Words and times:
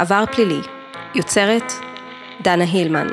עבר 0.00 0.24
פלילי, 0.32 0.60
יוצרת 1.14 1.72
דנה 2.42 2.64
הילמן. 2.64 3.06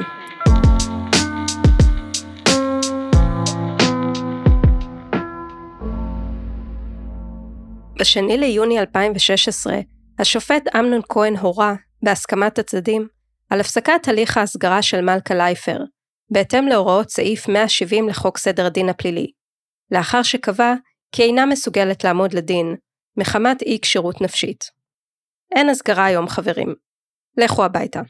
בשני 8.00 8.38
ליוני 8.38 8.80
2016, 8.80 9.80
השופט 10.20 10.64
אמנון 10.76 11.02
כהן 11.10 11.36
הורה, 11.36 11.74
בהסכמת 12.04 12.60
הצדדים, 12.60 13.08
על 13.50 13.60
הפסקת 13.60 14.08
הליך 14.08 14.38
ההסגרה 14.38 14.82
של 14.82 15.02
מלכה 15.02 15.34
לייפר, 15.34 15.80
בהתאם 16.32 16.68
להוראות 16.68 17.10
סעיף 17.10 17.48
170 17.48 18.10
לחוק 18.10 18.38
סדר 18.38 18.66
הדין 18.66 18.90
הפלילי, 18.90 19.32
לאחר 19.92 20.24
שקבע 20.24 20.74
כי 21.12 21.24
אינה 21.24 21.46
מסוגלת 21.46 22.04
לעמוד 22.04 22.34
לדין, 22.34 22.76
מחמת 23.18 23.62
אי 23.62 23.80
כשירות 23.82 24.22
נפשית. 24.22 24.75
אין 25.56 25.70
הסגרה 25.70 26.06
היום 26.06 26.28
חברים. 26.28 26.76
לכו 27.38 27.66
הביתה. 27.66 28.02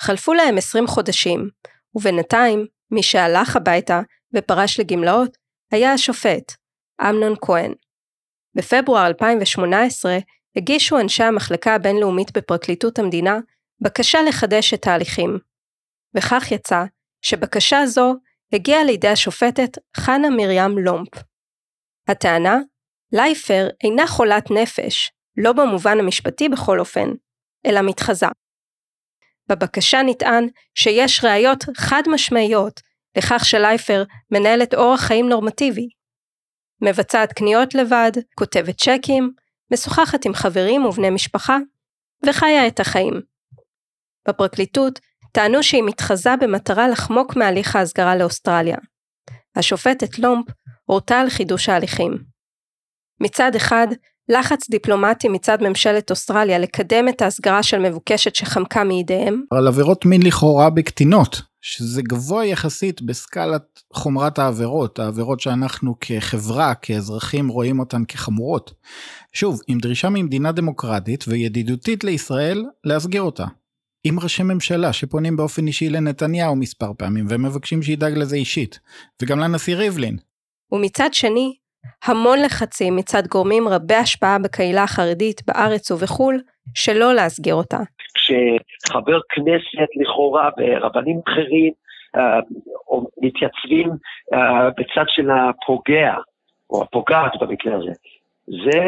חלפו 0.00 0.32
להם 0.32 0.58
20 0.58 0.86
חודשים, 0.86 1.48
ובינתיים, 1.94 2.66
מי 2.90 3.02
שהלך 3.02 3.56
הביתה 3.56 4.00
ופרש 4.36 4.80
לגמלאות, 4.80 5.36
היה 5.72 5.92
השופט, 5.92 6.52
אמנון 7.00 7.34
כהן. 7.40 7.72
בפברואר 8.54 9.06
2018 9.06 10.18
הגישו 10.56 11.00
אנשי 11.00 11.22
המחלקה 11.22 11.74
הבינלאומית 11.74 12.36
בפרקליטות 12.36 12.98
המדינה 12.98 13.38
בקשה 13.80 14.18
לחדש 14.28 14.74
את 14.74 14.86
ההליכים. 14.86 15.38
וכך 16.16 16.52
יצא 16.52 16.84
שבקשה 17.22 17.86
זו 17.86 18.14
הגיעה 18.52 18.84
לידי 18.84 19.08
השופטת 19.08 19.78
חנה 19.96 20.28
מרים 20.30 20.78
לומפ. 20.78 21.08
הטענה, 22.08 22.56
לייפר 23.12 23.68
אינה 23.84 24.06
חולת 24.06 24.50
נפש, 24.50 25.12
לא 25.36 25.52
במובן 25.52 25.98
המשפטי 25.98 26.48
בכל 26.48 26.80
אופן, 26.80 27.08
אלא 27.66 27.80
מתחזה. 27.82 28.26
בבקשה 29.48 30.02
נטען 30.02 30.48
שיש 30.74 31.24
ראיות 31.24 31.64
חד 31.76 32.02
משמעיות 32.06 32.80
לכך 33.18 33.44
שלייפר 33.44 34.04
מנהלת 34.30 34.74
אורח 34.74 35.00
חיים 35.00 35.28
נורמטיבי. 35.28 35.88
מבצעת 36.82 37.32
קניות 37.32 37.74
לבד, 37.74 38.12
כותבת 38.34 38.76
צ'קים, 38.78 39.32
משוחחת 39.72 40.24
עם 40.24 40.34
חברים 40.34 40.84
ובני 40.84 41.10
משפחה, 41.10 41.58
וחיה 42.26 42.66
את 42.66 42.80
החיים. 42.80 43.20
בפרקליטות 44.28 45.00
טענו 45.32 45.62
שהיא 45.62 45.82
מתחזה 45.82 46.30
במטרה 46.40 46.88
לחמוק 46.88 47.36
מהליך 47.36 47.76
ההסגרה 47.76 48.16
לאוסטרליה. 48.16 48.76
השופטת 49.56 50.18
לומפ 50.18 50.46
הורתה 50.84 51.20
על 51.20 51.30
חידוש 51.30 51.68
ההליכים. 51.68 52.18
מצד 53.20 53.54
אחד, 53.56 53.86
לחץ 54.32 54.70
דיפלומטי 54.70 55.28
מצד 55.28 55.58
ממשלת 55.62 56.10
אוסטרליה 56.10 56.58
לקדם 56.58 57.08
את 57.08 57.22
ההסגרה 57.22 57.62
של 57.62 57.78
מבוקשת 57.78 58.34
שחמקה 58.34 58.84
מידיהם. 58.84 59.42
על 59.50 59.66
עבירות 59.66 60.04
מין 60.04 60.22
לכאורה 60.22 60.70
בקטינות, 60.70 61.42
שזה 61.60 62.02
גבוה 62.02 62.44
יחסית 62.46 63.02
בסקלת 63.02 63.82
חומרת 63.92 64.38
העבירות, 64.38 64.98
העבירות 64.98 65.40
שאנחנו 65.40 65.94
כחברה, 66.00 66.74
כאזרחים 66.74 67.48
רואים 67.48 67.80
אותן 67.80 68.04
כחמורות. 68.04 68.74
שוב, 69.32 69.60
עם 69.68 69.78
דרישה 69.78 70.08
ממדינה 70.08 70.52
דמוקרטית 70.52 71.24
וידידותית 71.28 72.04
לישראל 72.04 72.64
להסגיר 72.84 73.22
אותה. 73.22 73.44
עם 74.04 74.20
ראשי 74.20 74.42
ממשלה 74.42 74.92
שפונים 74.92 75.36
באופן 75.36 75.66
אישי 75.66 75.88
לנתניהו 75.88 76.56
מספר 76.56 76.92
פעמים 76.98 77.26
ומבקשים 77.28 77.82
שידאג 77.82 78.18
לזה 78.18 78.36
אישית, 78.36 78.80
וגם 79.22 79.38
לנשיא 79.38 79.76
ריבלין. 79.76 80.16
ומצד 80.72 81.14
שני, 81.14 81.54
המון 82.04 82.38
לחצים 82.44 82.96
מצד 82.96 83.22
גורמים 83.30 83.68
רבי 83.68 83.94
השפעה 83.94 84.38
בקהילה 84.38 84.82
החרדית 84.82 85.40
בארץ 85.46 85.90
ובחו"ל, 85.90 86.40
שלא 86.74 87.14
להסגיר 87.14 87.54
אותה. 87.54 87.78
כשחבר 88.14 89.20
כנסת 89.28 89.90
לכאורה 90.00 90.50
ורבנים 90.58 91.20
אחרים 91.28 91.72
uh, 92.16 92.20
מתייצבים 93.22 93.88
uh, 93.88 94.36
בצד 94.76 95.04
של 95.08 95.28
הפוגע, 95.30 96.14
או 96.70 96.82
הפוגעת 96.82 97.32
במקרה 97.40 97.76
הזה, 97.76 97.92
זה 98.46 98.80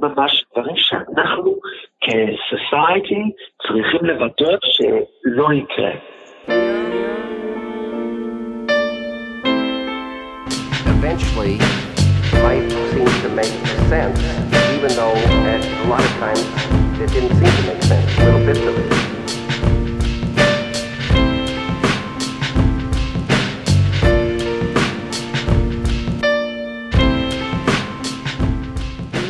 ממש 0.00 0.44
דברים 0.52 0.76
שאנחנו 0.76 1.54
כסוסייטי 2.00 3.22
צריכים 3.62 4.00
לוודא 4.02 4.56
שלא 4.62 5.48
יקרה. 5.52 5.92
Eventually, 10.86 11.87
to 13.22 13.28
make 13.40 13.54
sense, 13.92 14.18
even 14.76 14.90
though 14.98 15.16
at 15.54 15.62
a 15.84 15.88
lot 15.92 16.02
of 16.08 16.12
times 16.22 16.42
it 17.02 17.08
didn't 17.14 17.34
seem 17.38 17.52
to 17.58 17.64
make 17.70 17.82
sense, 17.90 18.08
little 18.18 18.44
bits 18.46 18.64
of 18.70 18.76
it. 18.78 18.98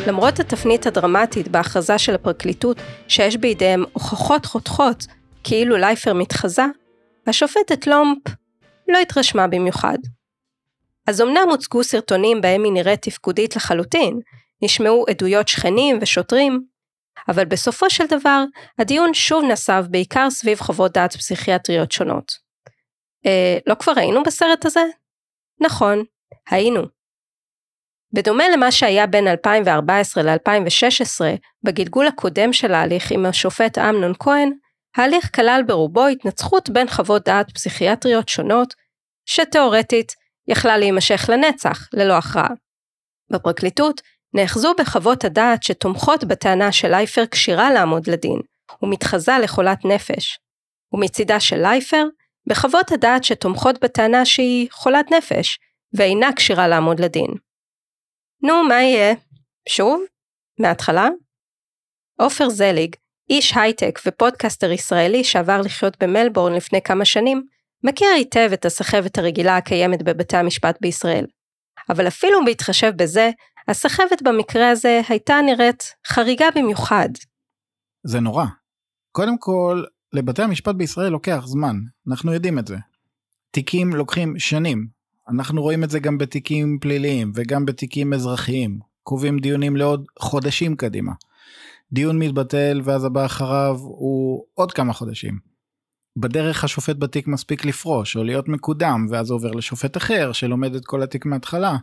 למרות 0.07 0.39
התפנית 0.39 0.87
הדרמטית 0.87 1.47
בהכרזה 1.47 1.97
של 1.97 2.15
הפרקליטות 2.15 2.77
שיש 3.07 3.37
בידיהם 3.37 3.83
הוכחות 3.93 4.45
חותכות 4.45 5.07
כאילו 5.43 5.77
לייפר 5.77 6.13
מתחזה, 6.13 6.65
השופטת 7.27 7.87
לומפ 7.87 8.17
לא 8.87 8.97
התרשמה 8.97 9.47
במיוחד. 9.47 9.97
אז 11.09 11.21
אמנם 11.21 11.47
הוצגו 11.49 11.83
סרטונים 11.83 12.41
בהם 12.41 12.63
היא 12.63 12.73
נראית 12.73 13.01
תפקודית 13.01 13.55
לחלוטין, 13.55 14.19
נשמעו 14.61 15.05
עדויות 15.09 15.47
שכנים 15.47 15.97
ושוטרים, 16.01 16.61
אבל 17.27 17.45
בסופו 17.45 17.89
של 17.89 18.05
דבר, 18.05 18.43
הדיון 18.79 19.13
שוב 19.13 19.43
נסב 19.43 19.85
בעיקר 19.89 20.29
סביב 20.29 20.59
חוות 20.59 20.91
דעת 20.91 21.15
פסיכיאטריות 21.15 21.91
שונות. 21.91 22.31
אה, 23.25 23.57
לא 23.67 23.75
כבר 23.75 23.91
היינו 23.95 24.23
בסרט 24.23 24.65
הזה? 24.65 24.83
נכון, 25.61 26.03
היינו. 26.49 26.81
בדומה 28.13 28.43
למה 28.49 28.71
שהיה 28.71 29.07
בין 29.07 29.27
2014 29.27 30.23
ל-2016, 30.23 31.25
בגלגול 31.63 32.07
הקודם 32.07 32.53
של 32.53 32.73
ההליך 32.73 33.11
עם 33.11 33.25
השופט 33.25 33.77
אמנון 33.77 34.13
כהן, 34.19 34.51
ההליך 34.97 35.35
כלל 35.35 35.61
ברובו 35.67 36.07
התנצחות 36.07 36.69
בין 36.69 36.87
חוות 36.87 37.25
דעת 37.25 37.51
פסיכיאטריות 37.51 38.29
שונות, 38.29 38.73
שתאורטית 39.25 40.19
יכלה 40.49 40.77
להימשך 40.77 41.29
לנצח, 41.29 41.87
ללא 41.93 42.13
הכרעה. 42.13 42.49
בפרקליטות 43.31 44.01
נאחזו 44.33 44.73
בחוות 44.79 45.25
הדעת 45.25 45.63
שתומכות 45.63 46.23
בטענה 46.23 46.71
של 46.71 46.87
לייפר 46.87 47.25
כשירה 47.31 47.73
לעמוד 47.73 48.09
לדין, 48.09 48.39
ומתחזה 48.81 49.31
לחולת 49.43 49.85
נפש, 49.85 50.39
ומצידה 50.93 51.39
של 51.39 51.61
לייפר, 51.61 52.05
בחוות 52.47 52.91
הדעת 52.91 53.23
שתומכות 53.23 53.83
בטענה 53.83 54.25
שהיא 54.25 54.67
חולת 54.71 55.11
נפש, 55.11 55.59
ואינה 55.93 56.29
כשירה 56.35 56.67
לעמוד 56.67 56.99
לדין. 56.99 57.31
נו, 58.41 58.63
מה 58.63 58.81
יהיה? 58.81 59.13
שוב? 59.69 60.03
מההתחלה? 60.59 61.07
עופר 62.19 62.49
זליג, 62.49 62.95
איש 63.29 63.53
הייטק 63.57 63.99
ופודקאסטר 64.05 64.71
ישראלי 64.71 65.23
שעבר 65.23 65.61
לחיות 65.61 66.03
במלבורן 66.03 66.53
לפני 66.53 66.81
כמה 66.81 67.05
שנים, 67.05 67.43
מכיר 67.83 68.07
היטב 68.15 68.49
את 68.53 68.65
הסחבת 68.65 69.17
הרגילה 69.17 69.57
הקיימת 69.57 70.03
בבתי 70.03 70.37
המשפט 70.37 70.77
בישראל. 70.81 71.25
אבל 71.89 72.07
אפילו 72.07 72.45
בהתחשב 72.45 72.91
בזה, 72.95 73.29
הסחבת 73.67 74.21
במקרה 74.23 74.69
הזה 74.69 75.01
הייתה 75.09 75.35
נראית 75.45 75.83
חריגה 76.07 76.45
במיוחד. 76.55 77.09
זה 78.03 78.19
נורא. 78.19 78.45
קודם 79.11 79.37
כל, 79.37 79.83
לבתי 80.13 80.41
המשפט 80.43 80.75
בישראל 80.75 81.11
לוקח 81.11 81.43
זמן, 81.45 81.75
אנחנו 82.07 82.33
יודעים 82.33 82.59
את 82.59 82.67
זה. 82.67 82.75
תיקים 83.51 83.93
לוקחים 83.93 84.39
שנים, 84.39 84.87
אנחנו 85.29 85.61
רואים 85.61 85.83
את 85.83 85.89
זה 85.89 85.99
גם 85.99 86.17
בתיקים 86.17 86.77
פליליים 86.81 87.31
וגם 87.35 87.65
בתיקים 87.65 88.13
אזרחיים, 88.13 88.79
קובעים 89.03 89.39
דיונים 89.39 89.75
לעוד 89.75 90.05
חודשים 90.19 90.75
קדימה. 90.75 91.11
דיון 91.91 92.19
מתבטל 92.19 92.81
ואז 92.83 93.05
הבא 93.05 93.25
אחריו 93.25 93.75
הוא 93.79 94.45
עוד 94.53 94.71
כמה 94.71 94.93
חודשים. 94.93 95.39
בדרך 96.17 96.63
השופט 96.63 96.95
בתיק 96.99 97.27
מספיק 97.27 97.65
לפרוש 97.65 98.17
או 98.17 98.23
להיות 98.23 98.47
מקודם 98.47 99.05
ואז 99.09 99.31
עובר 99.31 99.51
לשופט 99.51 99.97
אחר 99.97 100.31
שלומד 100.31 100.75
את 100.75 100.85
כל 100.85 101.03
התיק 101.03 101.25
מההתחלה 101.25 101.77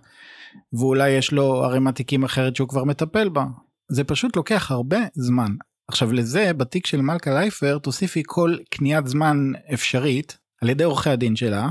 ואולי 0.72 1.10
יש 1.10 1.32
לו 1.32 1.64
ערימת 1.64 1.94
תיקים 1.94 2.24
אחרת 2.24 2.56
שהוא 2.56 2.68
כבר 2.68 2.84
מטפל 2.84 3.28
בה. 3.28 3.44
זה 3.88 4.04
פשוט 4.04 4.36
לוקח 4.36 4.70
הרבה 4.70 4.98
זמן. 5.14 5.52
עכשיו 5.88 6.12
לזה 6.12 6.52
בתיק 6.52 6.86
של 6.86 7.00
מלכה 7.00 7.30
לייפר 7.30 7.78
תוסיפי 7.78 8.22
כל 8.26 8.56
קניית 8.70 9.06
זמן 9.06 9.36
אפשרית 9.74 10.38
על 10.62 10.68
ידי 10.68 10.84
עורכי 10.84 11.10
הדין 11.10 11.36
שלה 11.36 11.68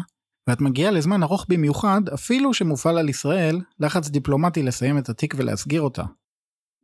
ואת 0.49 0.61
מגיעה 0.61 0.91
לזמן 0.91 1.23
ארוך 1.23 1.45
במיוחד 1.49 2.01
אפילו 2.13 2.53
שמופעל 2.53 2.97
על 2.97 3.09
ישראל 3.09 3.61
לחץ 3.79 4.09
דיפלומטי 4.09 4.63
לסיים 4.63 4.97
את 4.97 5.09
התיק 5.09 5.33
ולהסגיר 5.37 5.81
אותה. 5.81 6.03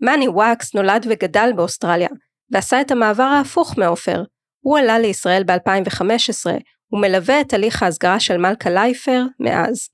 מאני 0.01 0.27
וואקס 0.27 0.75
נולד 0.75 1.05
וגדל 1.09 1.49
באוסטרליה 1.55 2.09
ועשה 2.51 2.81
את 2.81 2.91
המעבר 2.91 3.23
ההפוך 3.23 3.77
מעופר 3.77 4.23
הוא 4.61 4.79
עלה 4.79 4.99
לישראל 4.99 5.43
ב-2015 5.43 6.51
ומלווה 6.91 7.41
את 7.41 7.53
הליך 7.53 7.83
ההסגרה 7.83 8.19
של 8.19 8.37
מלכה 8.37 8.69
לייפר 8.69 9.21
מאז. 9.39 9.89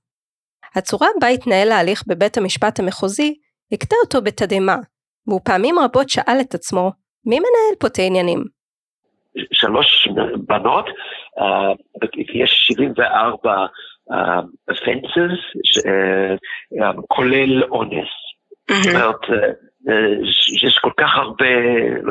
הצורה 0.76 1.08
בה 1.22 1.28
התנהל 1.28 1.72
ההליך 1.72 2.04
בבית 2.08 2.38
המשפט 2.38 2.80
המחוזי 2.80 3.34
הכתה 3.72 3.96
אותו 4.04 4.22
בתדהמה, 4.22 4.76
והוא 5.28 5.42
פעמים 5.44 5.80
רבות 5.80 6.10
שאל 6.10 6.38
את 6.42 6.54
עצמו, 6.54 6.92
מי 7.26 7.40
מנהל 7.40 7.76
פה 7.80 7.88
את 7.88 8.00
העניינים? 8.00 8.44
שלוש 9.52 10.08
בנות, 10.48 10.86
ויש 12.34 12.52
74 12.68 13.66
offenses, 14.72 15.60
כולל 17.08 17.64
אונס. 17.64 18.10
זאת 18.70 18.96
אומרת, 18.96 19.22
יש 20.68 20.78
כל 20.82 20.92
כך 20.98 21.16
הרבה, 21.16 21.46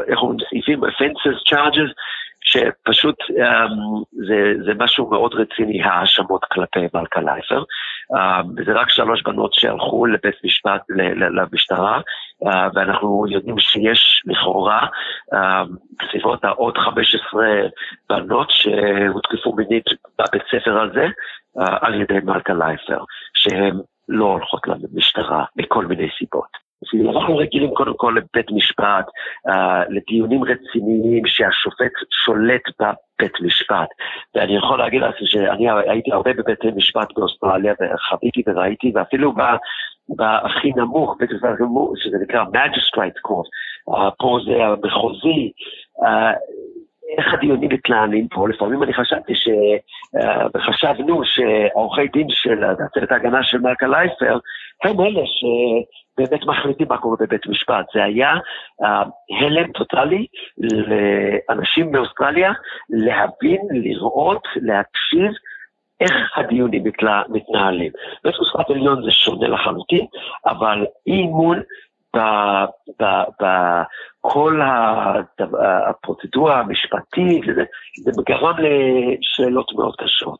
איך 0.09 0.19
אומרים, 0.19 0.39
סעיפים, 0.51 0.85
offenses, 0.85 1.37
charges, 1.51 1.91
שפשוט 2.47 3.17
um, 3.23 4.05
זה, 4.13 4.55
זה 4.65 4.73
משהו 4.79 5.11
מאוד 5.11 5.35
רציני, 5.35 5.83
האשמות 5.83 6.45
כלפי 6.45 6.81
מלכה 6.95 7.21
לייפר. 7.21 7.63
Um, 8.13 8.47
וזה 8.57 8.73
רק 8.73 8.91
שלוש 8.91 9.23
בנות 9.23 9.55
שהלכו 9.55 10.07
לבית 10.07 10.35
משפט, 10.45 10.83
למשטרה, 11.31 12.01
uh, 12.45 12.49
ואנחנו 12.75 13.25
יודעים 13.29 13.59
שיש 13.59 14.23
לכאורה 14.27 14.87
um, 15.35 15.69
בסביבות 15.99 16.45
העוד 16.45 16.79
15 16.79 17.47
בנות 18.09 18.51
שהותקפו 18.51 19.53
מינית 19.53 19.85
בבית 20.19 20.43
ספר 20.51 20.81
הזה 20.81 21.07
uh, 21.59 21.79
על 21.81 22.01
ידי 22.01 22.19
מלכה 22.25 22.53
לייפר, 22.53 23.05
שהן 23.35 23.81
לא 24.09 24.25
הולכות 24.25 24.63
למשטרה 24.67 25.45
מכל 25.57 25.87
מיני 25.87 26.09
סיבות. 26.19 26.66
אנחנו 26.95 27.37
רגילים 27.37 27.71
קודם 27.75 27.93
כל 27.97 28.17
לבית 28.17 28.51
משפט, 28.51 29.07
uh, 29.49 29.53
לדיונים 29.89 30.45
רציניים 30.45 31.27
שהשופט 31.27 31.93
שולט 32.25 32.63
בבית 32.81 33.41
משפט. 33.41 33.89
ואני 34.35 34.57
יכול 34.57 34.79
להגיד 34.79 35.03
לך 35.03 35.15
שאני 35.25 35.67
הייתי 35.91 36.13
הרבה 36.13 36.33
בבית 36.33 36.65
משפט 36.77 37.09
באוסטרליה 37.17 37.75
וחוויתי 37.81 38.43
וראיתי, 38.47 38.93
ואפילו 38.95 39.33
בהכי 40.09 40.73
נמוך, 40.77 41.17
בית 41.19 41.33
משפט 41.33 41.49
שזה 41.97 42.17
נקרא 42.23 42.45
magistrate 42.45 43.29
court, 43.29 43.49
פה 44.19 44.39
זה 44.47 44.65
המחוזי. 44.65 45.53
איך 47.19 47.35
הדיונים 47.35 47.69
מתנהלים 47.73 48.29
פה, 48.29 48.49
לפעמים 48.49 48.83
אני 48.83 48.95
חשבתי 48.95 49.35
ש... 49.35 49.49
וחשבנו 50.55 51.23
שעורכי 51.25 52.09
דין 52.09 52.27
של 52.31 52.65
צוות 52.95 53.13
ההגנה 53.13 53.43
של 53.43 53.59
מלכה 53.59 53.87
לייפר 53.87 54.39
הם 54.85 55.01
אלה 55.01 55.27
ש... 55.27 55.45
באמת 56.19 56.47
מחליטים 56.47 56.87
מה 56.89 56.99
קורה 56.99 57.17
בבית 57.21 57.47
משפט. 57.47 57.87
זה 57.95 58.05
היה 58.05 58.35
uh, 58.35 58.87
הלם 59.41 59.73
טוטאלי 59.73 60.27
לאנשים 60.59 61.93
באוסטרליה 61.93 62.53
להבין, 62.91 63.61
לראות, 63.71 64.49
להקשיב 64.57 65.33
איך 66.01 66.39
הדיונים 66.39 66.85
מתנהלים. 67.29 67.93
בית 68.25 68.35
משפט 68.41 68.71
עליון 68.71 69.03
זה 69.05 69.11
שונה 69.11 69.49
לחלוטין, 69.49 70.07
אבל 70.47 70.87
אי 71.07 71.13
אימון 71.13 71.63
בכל 73.41 74.61
הפרוצדורה 75.89 76.61
המשפטית, 76.61 77.43
זה 78.05 78.11
גרם 78.27 78.55
לשאלות 78.59 79.73
מאוד 79.77 79.95
קשות, 79.99 80.39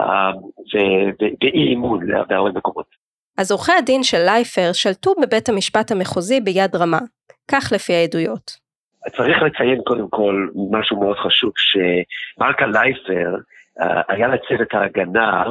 אה, 0.00 0.30
ואי 1.42 1.68
אימון 1.70 2.06
בהרבה 2.28 2.50
מקומות. 2.58 2.86
אז 3.38 3.50
עורכי 3.50 3.72
הדין 3.72 4.02
של 4.02 4.18
לייפר 4.18 4.70
שלטו 4.72 5.14
בבית 5.22 5.48
המשפט 5.48 5.90
המחוזי 5.90 6.40
ביד 6.40 6.76
רמה, 6.76 6.98
כך 7.50 7.72
לפי 7.74 7.92
העדויות. 7.92 8.68
צריך 9.16 9.42
לציין 9.42 9.80
קודם 9.86 10.08
כל 10.10 10.48
משהו 10.70 11.00
מאוד 11.00 11.16
חשוב, 11.16 11.52
שמלכה 11.56 12.66
לייפר 12.66 13.34
uh, 13.80 13.84
היה 14.08 14.28
לצוות 14.28 14.74
ההגנה 14.74 15.44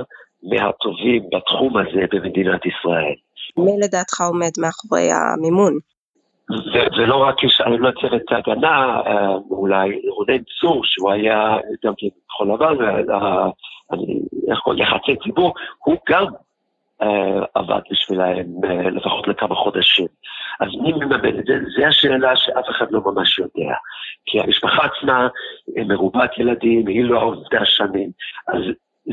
מהטובים 0.43 1.23
בתחום 1.33 1.77
הזה 1.77 2.01
במדינת 2.11 2.61
ישראל. 2.65 3.15
מי 3.57 3.71
לדעתך 3.83 4.21
עומד 4.21 4.51
מאחורי 4.61 5.09
המימון? 5.11 5.73
זה 6.97 7.05
לא 7.05 7.15
רק 7.15 7.43
יש 7.43 7.61
לא 7.79 7.91
צוות 8.01 8.31
ההגנה, 8.31 9.01
אה, 9.07 9.35
אולי 9.51 10.01
רונן 10.09 10.43
צור, 10.59 10.81
שהוא 10.83 11.11
היה 11.11 11.57
גם 11.85 11.93
כן 11.97 12.07
כחול 12.27 12.53
לבן, 12.53 12.75
איך 14.51 14.59
קוראים 14.59 14.83
יחסי 14.83 15.15
ציבור, 15.23 15.53
הוא 15.77 15.97
גם 16.09 16.25
אה, 17.01 17.45
עבד 17.55 17.79
בשבילהם 17.91 18.45
אה, 18.63 18.89
לפחות 18.89 19.27
לכמה 19.27 19.55
חודשים. 19.55 20.07
אז 20.59 20.67
מי 20.81 20.93
מממן 20.93 21.39
את 21.39 21.45
זה? 21.45 21.53
זו 21.77 21.85
השאלה 21.85 22.35
שאף 22.35 22.65
אחד 22.69 22.85
לא 22.91 23.01
ממש 23.05 23.39
יודע. 23.39 23.73
כי 24.25 24.39
המשפחה 24.39 24.81
עצמה 24.85 25.27
מרובת 25.87 26.37
ילדים, 26.37 26.87
היא 26.87 27.03
לא 27.03 27.21
עובדה 27.21 27.65
שנים. 27.65 28.11
אז 28.47 28.61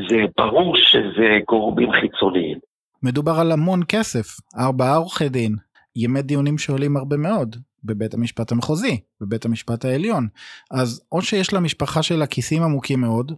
זה 0.09 0.17
ברור 0.37 0.77
שזה 0.77 1.39
גורמים 1.47 1.91
חיצוניים. 1.91 2.59
מדובר 3.03 3.39
על 3.39 3.51
המון 3.51 3.81
כסף, 3.87 4.37
ארבעה 4.57 4.95
עורכי 4.95 5.29
דין, 5.29 5.55
ימי 5.95 6.21
דיונים 6.21 6.57
שעולים 6.57 6.97
הרבה 6.97 7.17
מאוד. 7.17 7.55
בבית 7.83 8.13
המשפט 8.13 8.51
המחוזי, 8.51 8.99
בבית 9.21 9.45
המשפט 9.45 9.85
העליון. 9.85 10.27
אז 10.71 11.01
או 11.11 11.21
שיש 11.21 11.53
למשפחה 11.53 12.03
שלה 12.03 12.27
כיסים 12.27 12.63
עמוקים 12.63 13.01
מאוד, 13.01 13.31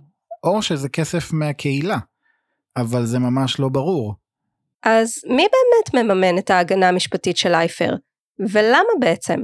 או 0.43 0.61
שזה 0.61 0.89
כסף 0.89 1.33
מהקהילה. 1.33 1.97
אבל 2.77 3.05
זה 3.05 3.19
ממש 3.19 3.59
לא 3.59 3.69
ברור. 3.69 4.15
אז 4.83 5.13
מי 5.27 5.47
באמת 5.51 6.05
מממן 6.05 6.37
את 6.37 6.49
ההגנה 6.49 6.89
המשפטית 6.89 7.37
של 7.37 7.49
לייפר? 7.49 7.95
ולמה 8.39 8.93
בעצם? 8.99 9.39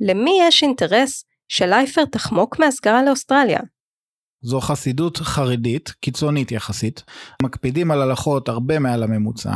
למי 0.00 0.38
יש 0.48 0.62
אינטרס 0.62 1.24
שלייפר 1.48 2.04
תחמוק 2.04 2.58
מהסגרה 2.58 3.02
לאוסטרליה? 3.02 3.60
זו 4.44 4.60
חסידות 4.60 5.16
חרדית, 5.16 5.92
קיצונית 6.00 6.52
יחסית, 6.52 7.02
מקפידים 7.42 7.90
על 7.90 8.02
הלכות 8.02 8.48
הרבה 8.48 8.78
מעל 8.78 9.02
הממוצע, 9.02 9.54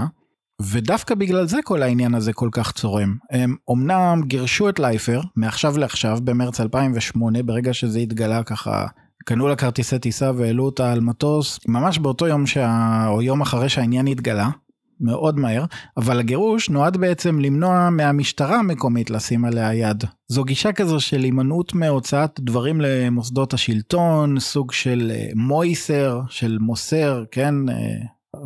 ודווקא 0.63 1.15
בגלל 1.15 1.47
זה 1.47 1.59
כל 1.65 1.83
העניין 1.83 2.15
הזה 2.15 2.33
כל 2.33 2.49
כך 2.53 2.73
צורם. 2.73 3.17
הם 3.31 3.57
אומנם 3.69 4.21
גירשו 4.27 4.69
את 4.69 4.79
לייפר, 4.79 5.21
מעכשיו 5.37 5.79
לעכשיו, 5.79 6.19
במרץ 6.25 6.61
2008, 6.61 7.43
ברגע 7.43 7.75
שזה 7.75 7.99
התגלה 7.99 8.43
ככה, 8.43 8.87
קנו 9.25 9.49
לה 9.49 9.57
כרטיסי 9.57 9.99
טיסה 9.99 10.31
והעלו 10.37 10.65
אותה 10.65 10.93
על 10.93 11.01
מטוס, 11.01 11.59
ממש 11.69 11.99
באותו 11.99 12.27
יום 12.27 12.47
שה... 12.47 13.07
או 13.07 13.23
יום 13.23 13.41
אחרי 13.41 13.69
שהעניין 13.69 14.07
התגלה, 14.07 14.51
מאוד 15.01 15.39
מהר, 15.39 15.65
אבל 15.97 16.19
הגירוש 16.19 16.71
נועד 16.71 16.97
בעצם 16.97 17.41
למנוע 17.41 17.91
מהמשטרה 17.91 18.59
המקומית 18.59 19.11
לשים 19.11 19.45
עליה 19.45 19.75
יד. 19.75 20.05
זו 20.29 20.45
גישה 20.45 20.73
כזו 20.73 21.01
של 21.01 21.21
הימנעות 21.21 21.75
מהוצאת 21.75 22.41
דברים 22.41 22.81
למוסדות 22.81 23.55
השלטון, 23.55 24.41
סוג 24.41 24.73
של 24.73 25.13
אה, 25.15 25.29
מויסר, 25.35 26.21
של 26.29 26.59
מוסר, 26.61 27.25
כן? 27.31 27.69
אה, 27.69 27.75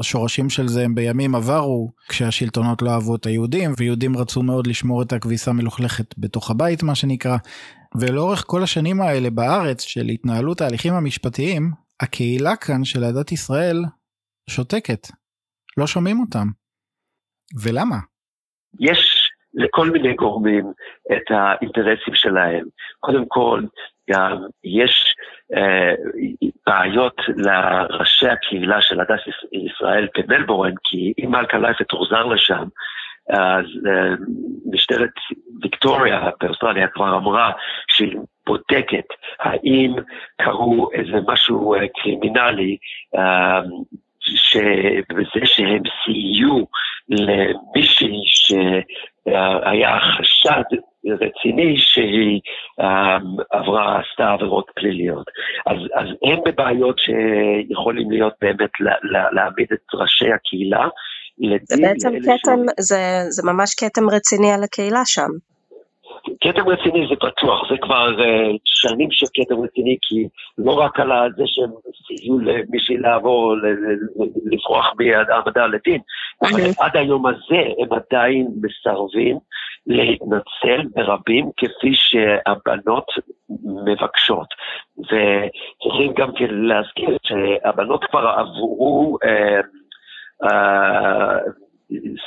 השורשים 0.00 0.50
של 0.50 0.69
זה 0.69 0.84
הם 0.84 0.94
בימים 0.94 1.34
עברו, 1.34 1.93
כשהשלטונות 2.08 2.82
לא 2.82 2.90
אהבו 2.90 3.16
את 3.16 3.26
היהודים, 3.26 3.75
ויהודים 3.78 4.16
רצו 4.16 4.43
מאוד 4.43 4.66
לשמור 4.66 5.02
את 5.02 5.12
הכביסה 5.12 5.50
המלוכלכת 5.50 6.14
בתוך 6.19 6.50
הבית, 6.50 6.82
מה 6.82 6.94
שנקרא. 6.94 7.37
ולאורך 7.96 8.44
כל 8.46 8.62
השנים 8.62 9.00
האלה 9.00 9.31
בארץ 9.31 9.81
של 9.81 10.08
התנהלות 10.08 10.60
ההליכים 10.60 10.94
המשפטיים, 10.94 11.72
הקהילה 12.00 12.56
כאן 12.56 12.84
של 12.84 13.05
עדת 13.05 13.32
ישראל 13.32 13.84
שותקת. 14.50 15.08
לא 15.76 15.86
שומעים 15.86 16.20
אותם. 16.20 16.46
ולמה? 17.62 17.96
יש 18.81 19.31
לכל 19.55 19.91
מיני 19.91 20.14
גורמים 20.14 20.72
את 21.12 21.31
האינטרסים 21.31 22.14
שלהם. 22.14 22.64
קודם 23.00 23.24
כל, 23.29 23.62
גם 24.10 24.36
יש 24.64 25.14
אה, 25.55 25.94
בעיות 26.67 27.17
לראשי 27.36 28.29
הקהילה 28.29 28.82
של 28.82 29.00
עדת 29.01 29.20
ישראל 29.52 30.08
במלבורן, 30.19 30.74
כי 30.84 31.12
אם 31.19 31.31
מלכה 31.31 31.58
לייפר 31.58 31.89
תוחזר 31.88 32.24
לשם, 32.24 32.64
אז 33.29 33.64
אה, 33.86 34.14
משטרת 34.72 35.10
ויקטוריה 35.62 36.31
באוסטרליה 36.41 36.88
כבר 36.88 37.17
אמרה 37.17 37.52
שהיא 37.88 38.17
בודקת 38.46 39.05
האם 39.41 39.94
קרו 40.43 40.91
איזה 40.93 41.19
משהו 41.26 41.74
אה, 41.74 41.81
קרימינלי 42.02 42.76
אה, 43.17 43.60
שבזה 44.24 45.46
שהם 45.46 45.82
סייעו 46.05 46.67
למישהי 47.08 48.22
שהיה 48.24 49.98
חשד 50.00 50.62
רציני 51.06 51.79
שהיא 51.79 52.41
um, 52.81 53.43
עברה, 53.50 54.00
עשתה 54.00 54.32
עבירות 54.32 54.70
פליליות. 54.74 55.26
אז, 55.67 55.76
אז 55.94 56.06
הם 56.22 56.38
בבעיות 56.46 56.98
שיכולים 56.98 58.10
להיות 58.10 58.34
באמת 58.41 58.70
להעמיד 59.32 59.67
את 59.72 59.94
ראשי 59.94 60.32
הקהילה. 60.32 60.88
זה 61.62 61.76
בעצם 61.82 62.10
כתם, 62.20 62.60
זה, 62.81 63.00
זה 63.29 63.43
ממש 63.52 63.74
כתם 63.74 64.10
רציני 64.10 64.52
על 64.52 64.62
הקהילה 64.64 65.02
שם. 65.05 65.52
כתם 66.40 66.69
רציני 66.69 67.06
זה 67.08 67.14
בטוח, 67.26 67.70
זה 67.70 67.76
כבר 67.82 68.08
uh, 68.19 68.56
שנים 68.64 69.08
של 69.10 69.26
כתם 69.34 69.62
רציני, 69.62 69.96
כי 70.02 70.28
לא 70.58 70.72
רק 70.72 71.00
על 71.00 71.10
זה 71.36 71.42
שהם 71.46 71.70
סייעו 72.06 72.38
למישהי 72.38 72.96
לעבור, 72.96 73.54
לפרוח 74.44 74.92
בהעמדה 74.96 75.66
לדין, 75.66 76.00
אבל 76.42 76.60
עד 76.78 76.96
היום 76.96 77.26
הזה 77.26 77.62
הם 77.78 77.88
עדיין 77.92 78.48
מסרבים 78.62 79.38
להתנצל 79.86 80.88
ברבים 80.94 81.50
כפי 81.56 81.94
שהבנות 81.94 83.06
מבקשות. 83.86 84.46
וצריכים 84.98 86.12
גם 86.16 86.32
כן 86.34 86.50
להזכיר 86.50 87.16
שהבנות 87.22 88.04
כבר 88.04 88.28
עברו 88.28 89.19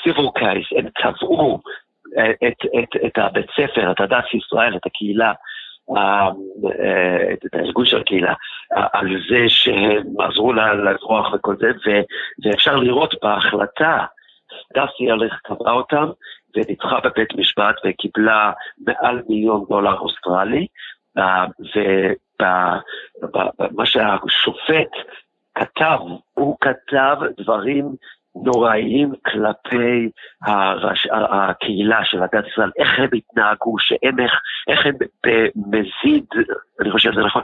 סיביל 0.03 0.25
uh, 0.25 0.39
קייס, 0.39 0.65
הם 0.77 0.87
קבעו 0.95 1.59
את, 2.47 2.65
את, 2.79 3.05
את 3.05 3.17
הבית 3.17 3.45
ספר, 3.55 3.91
את 3.91 4.01
הדת 4.01 4.33
ישראל, 4.33 4.75
את 4.75 4.85
הקהילה, 4.85 5.33
את 7.33 7.53
הארגון 7.53 7.85
של 7.85 8.01
הקהילה, 8.01 8.33
על 8.69 9.07
זה 9.29 9.43
שהם 9.47 10.03
עזרו 10.19 10.53
לה 10.53 10.74
לברוח 10.74 11.33
וכל 11.33 11.55
זה, 11.59 11.71
ואפשר 12.43 12.75
לראות 12.75 13.15
בהחלטה, 13.24 14.05
דסי 14.74 15.12
הלך 15.12 15.39
קבע 15.43 15.71
אותם 15.71 16.09
וניצחה 16.55 17.00
בבית 17.00 17.35
משפט 17.35 17.75
וקיבלה 17.85 18.51
מעל 18.88 19.21
מיליון 19.29 19.65
דולר 19.69 20.00
אוסטרלי, 20.00 20.67
ומה 23.59 23.85
שהשופט 23.85 24.91
כתב, 25.55 26.00
הוא 26.33 26.57
כתב 26.62 27.17
דברים 27.38 27.95
נוראיים 28.43 29.13
כלפי 29.25 30.09
הרש... 30.45 31.07
הקהילה 31.11 32.05
של 32.05 32.23
הדת 32.23 32.47
ישראל, 32.53 32.71
איך 32.79 32.99
הם 32.99 33.09
התנהגו, 33.13 33.75
שהם 33.79 34.19
איך, 34.19 34.31
איך 34.67 34.85
הם 34.85 34.95
במזיד, 35.25 36.25
אני 36.81 36.91
חושב 36.91 37.11
שזה 37.11 37.21
נכון, 37.21 37.43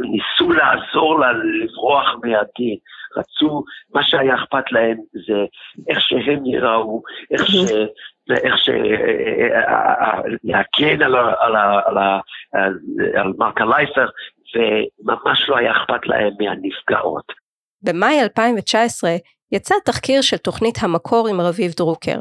ניסו 0.00 0.52
לעזור 0.52 1.20
לה 1.20 1.32
לברוח 1.32 2.14
מהדין, 2.22 2.76
רצו, 3.16 3.64
מה 3.94 4.02
שהיה 4.04 4.34
אכפת 4.34 4.72
להם 4.72 4.96
זה 5.12 5.44
איך 5.88 6.00
שהם 6.00 6.46
יראו, 6.46 7.02
איך 7.30 7.46
ש... 7.46 7.56
ואיך 8.28 8.58
ש... 8.58 8.70
להגן 10.44 11.02
על, 11.02 11.16
על, 11.16 11.56
על, 11.56 11.98
על, 12.52 12.78
על 13.16 13.32
מרקה 13.38 13.64
לייפר, 13.64 14.06
וממש 14.54 15.48
לא 15.48 15.56
היה 15.56 15.72
אכפת 15.72 16.06
להם 16.06 16.32
מהנפגעות. 16.38 17.32
במאי 17.82 18.22
2019 18.22 19.10
יצא 19.52 19.74
תחקיר 19.84 20.20
של 20.20 20.36
תוכנית 20.36 20.78
המקור 20.80 21.28
עם 21.28 21.40
רביב 21.40 21.72
דרוקר. 21.72 22.20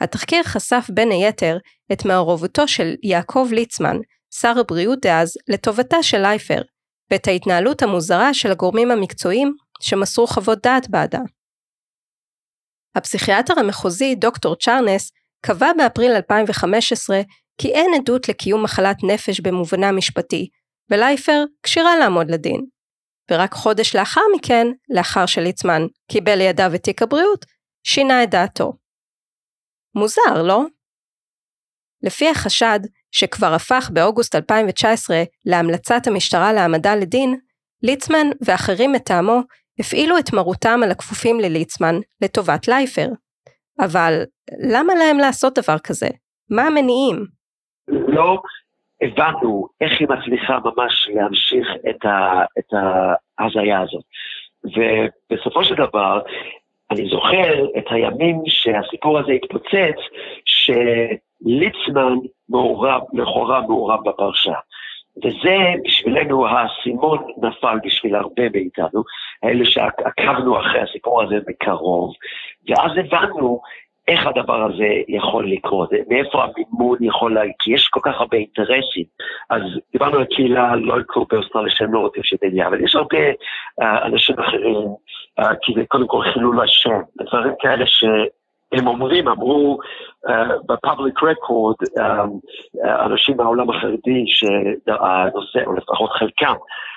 התחקיר 0.00 0.42
חשף 0.42 0.86
בין 0.94 1.10
היתר 1.10 1.58
את 1.92 2.04
מעורבותו 2.04 2.68
של 2.68 2.94
יעקב 3.02 3.48
ליצמן, 3.52 3.96
שר 4.34 4.54
הבריאות 4.60 4.98
דאז, 5.00 5.36
לטובתה 5.48 6.02
של 6.02 6.18
לייפר, 6.18 6.62
ואת 7.10 7.28
ההתנהלות 7.28 7.82
המוזרה 7.82 8.34
של 8.34 8.50
הגורמים 8.50 8.90
המקצועיים 8.90 9.52
שמסרו 9.80 10.26
חוות 10.26 10.58
דעת 10.62 10.90
בעדה. 10.90 11.20
הפסיכיאטר 12.94 13.54
המחוזי 13.58 14.14
דוקטור 14.14 14.56
צ'ארנס 14.56 15.12
קבע 15.46 15.72
באפריל 15.78 16.12
2015 16.12 17.20
כי 17.60 17.68
אין 17.68 17.90
עדות 18.00 18.28
לקיום 18.28 18.62
מחלת 18.62 18.96
נפש 19.02 19.40
במובנה 19.40 19.88
המשפטי, 19.88 20.48
ולייפר 20.90 21.44
כשירה 21.62 21.96
לעמוד 21.96 22.30
לדין. 22.30 22.66
ורק 23.30 23.52
חודש 23.52 23.96
לאחר 23.96 24.20
מכן, 24.36 24.66
לאחר 24.88 25.26
שליצמן 25.26 25.82
קיבל 26.10 26.34
לידיו 26.34 26.70
את 26.74 26.82
תיק 26.82 27.02
הבריאות, 27.02 27.44
שינה 27.84 28.22
את 28.22 28.30
דעתו. 28.30 28.72
מוזר, 29.94 30.42
לא? 30.42 30.64
לפי 32.02 32.28
החשד, 32.30 32.80
שכבר 33.10 33.54
הפך 33.54 33.90
באוגוסט 33.92 34.34
2019 34.34 35.22
להמלצת 35.46 36.06
המשטרה 36.06 36.52
להעמדה 36.52 36.94
לדין, 36.94 37.38
ליצמן 37.82 38.26
ואחרים 38.46 38.92
מטעמו 38.92 39.40
הפעילו 39.78 40.18
את 40.18 40.32
מרותם 40.32 40.80
על 40.84 40.90
הכפופים 40.90 41.40
לליצמן 41.40 41.94
לטובת 42.22 42.68
לייפר. 42.68 43.08
אבל 43.80 44.22
למה 44.72 44.94
להם 44.94 45.18
לעשות 45.18 45.58
דבר 45.58 45.78
כזה? 45.78 46.08
מה 46.50 46.62
המניעים? 46.62 47.26
לא 47.88 48.38
הבנו 49.02 49.66
איך 49.80 50.00
היא 50.00 50.08
מצליחה 50.08 50.58
ממש 50.64 51.08
להמשיך 51.14 51.68
את, 51.90 52.04
ה, 52.04 52.44
את 52.58 52.72
ההזיה 53.38 53.80
הזאת. 53.80 54.04
ובסופו 54.64 55.64
של 55.64 55.74
דבר, 55.74 56.20
אני 56.90 57.08
זוכר 57.08 57.64
את 57.78 57.84
הימים 57.90 58.42
שהסיפור 58.46 59.18
הזה 59.18 59.32
התפוצץ, 59.32 59.98
שליצמן 60.44 62.14
מעורב, 62.48 63.02
לכאורה 63.12 63.60
מעורב 63.60 64.08
בפרשה. 64.08 64.54
וזה 65.24 65.56
בשבילנו, 65.84 66.46
האסימון 66.46 67.26
נפל 67.42 67.78
בשביל 67.84 68.14
הרבה 68.14 68.42
מאיתנו, 68.54 69.04
אלה 69.44 69.64
שעקבנו 69.64 70.60
אחרי 70.60 70.80
הסיפור 70.80 71.22
הזה 71.22 71.36
מקרוב, 71.48 72.14
ואז 72.68 72.90
הבנו 72.96 73.60
איך 74.08 74.26
הדבר 74.26 74.64
הזה 74.64 74.88
יכול 75.08 75.50
לקרות, 75.50 75.90
מאיפה 76.08 76.44
המימון 76.44 76.98
יכול 77.00 77.34
להגיד, 77.34 77.54
כי 77.58 77.74
יש 77.74 77.88
כל 77.88 78.00
כך 78.02 78.20
הרבה 78.20 78.36
אינטרסים. 78.36 79.04
אז 79.50 79.62
דיברנו 79.92 80.18
על 80.18 80.24
קהילה, 80.24 80.76
לא 80.76 81.00
יקרו 81.00 81.26
באוסטרליה 81.30 81.74
שהם 81.74 81.94
לא 81.94 81.98
רוצים 81.98 82.22
שתדעי, 82.22 82.66
אבל 82.66 82.84
יש 82.84 82.94
הרבה 82.96 83.18
uh, 83.18 84.06
אנשים 84.06 84.38
אחרים, 84.38 84.76
uh, 85.40 85.44
כי 85.62 85.72
זה 85.76 85.82
קודם 85.88 86.06
כל 86.06 86.22
חילול 86.32 86.60
השם, 86.60 87.00
דברים 87.22 87.52
כאלה 87.60 87.86
ש... 87.86 88.04
הם 88.72 88.86
אומרים, 88.86 89.28
אמרו 89.28 89.78
בפאבליק 90.68 91.22
רקורד, 91.22 91.76
uh, 91.98 92.88
אנשים 93.06 93.36
מהעולם 93.36 93.70
החרדי, 93.70 94.24
שהנושא, 94.26 95.64
או 95.66 95.72
לפחות 95.72 96.10
חלקם, 96.10 96.54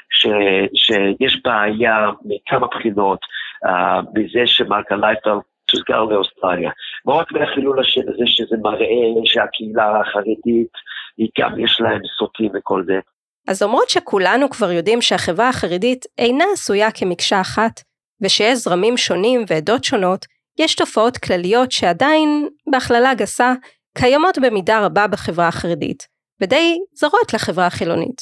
ש, 0.10 0.28
שיש 0.74 1.42
בעיה 1.44 2.10
מכמה 2.26 2.68
בחינות, 2.68 3.20
uh, 3.66 4.20
מזה 4.20 4.48
שמרקה 4.48 4.96
לייפל 4.96 5.38
תוסגר 5.72 6.04
לאוסטרליה. 6.04 6.72
לא 7.06 7.14
רק 7.14 7.32
מהחילול 7.32 7.80
השם 7.80 8.02
הזה 8.02 8.24
שזה 8.26 8.56
מראה 8.62 9.26
שהקהילה 9.26 10.00
החרדית, 10.00 10.72
היא 11.18 11.30
גם 11.40 11.60
יש 11.60 11.82
להם 11.82 12.02
סוטים 12.18 12.52
וכל 12.56 12.84
זה. 12.86 13.00
אז 13.48 13.64
למרות 13.64 13.90
שכולנו 13.90 14.50
כבר 14.50 14.72
יודעים 14.72 15.02
שהחברה 15.02 15.50
החרדית 15.50 16.06
אינה 16.18 16.46
עשויה 16.54 16.92
כמקשה 16.92 17.42
אחת, 17.42 17.82
ושיש 18.22 18.58
זרמים 18.58 18.98
שונים 18.98 19.44
ועדות 19.48 19.84
שונות, 19.84 20.26
יש 20.60 20.76
תופעות 20.76 21.18
כלליות 21.18 21.72
שעדיין, 21.72 22.50
בהכללה 22.72 23.14
גסה, 23.14 23.54
קיימות 23.98 24.38
במידה 24.38 24.86
רבה 24.86 25.08
בחברה 25.08 25.48
החרדית, 25.48 26.08
ודי 26.42 26.78
זרות 26.94 27.34
לחברה 27.34 27.68
החילונית. 27.68 28.22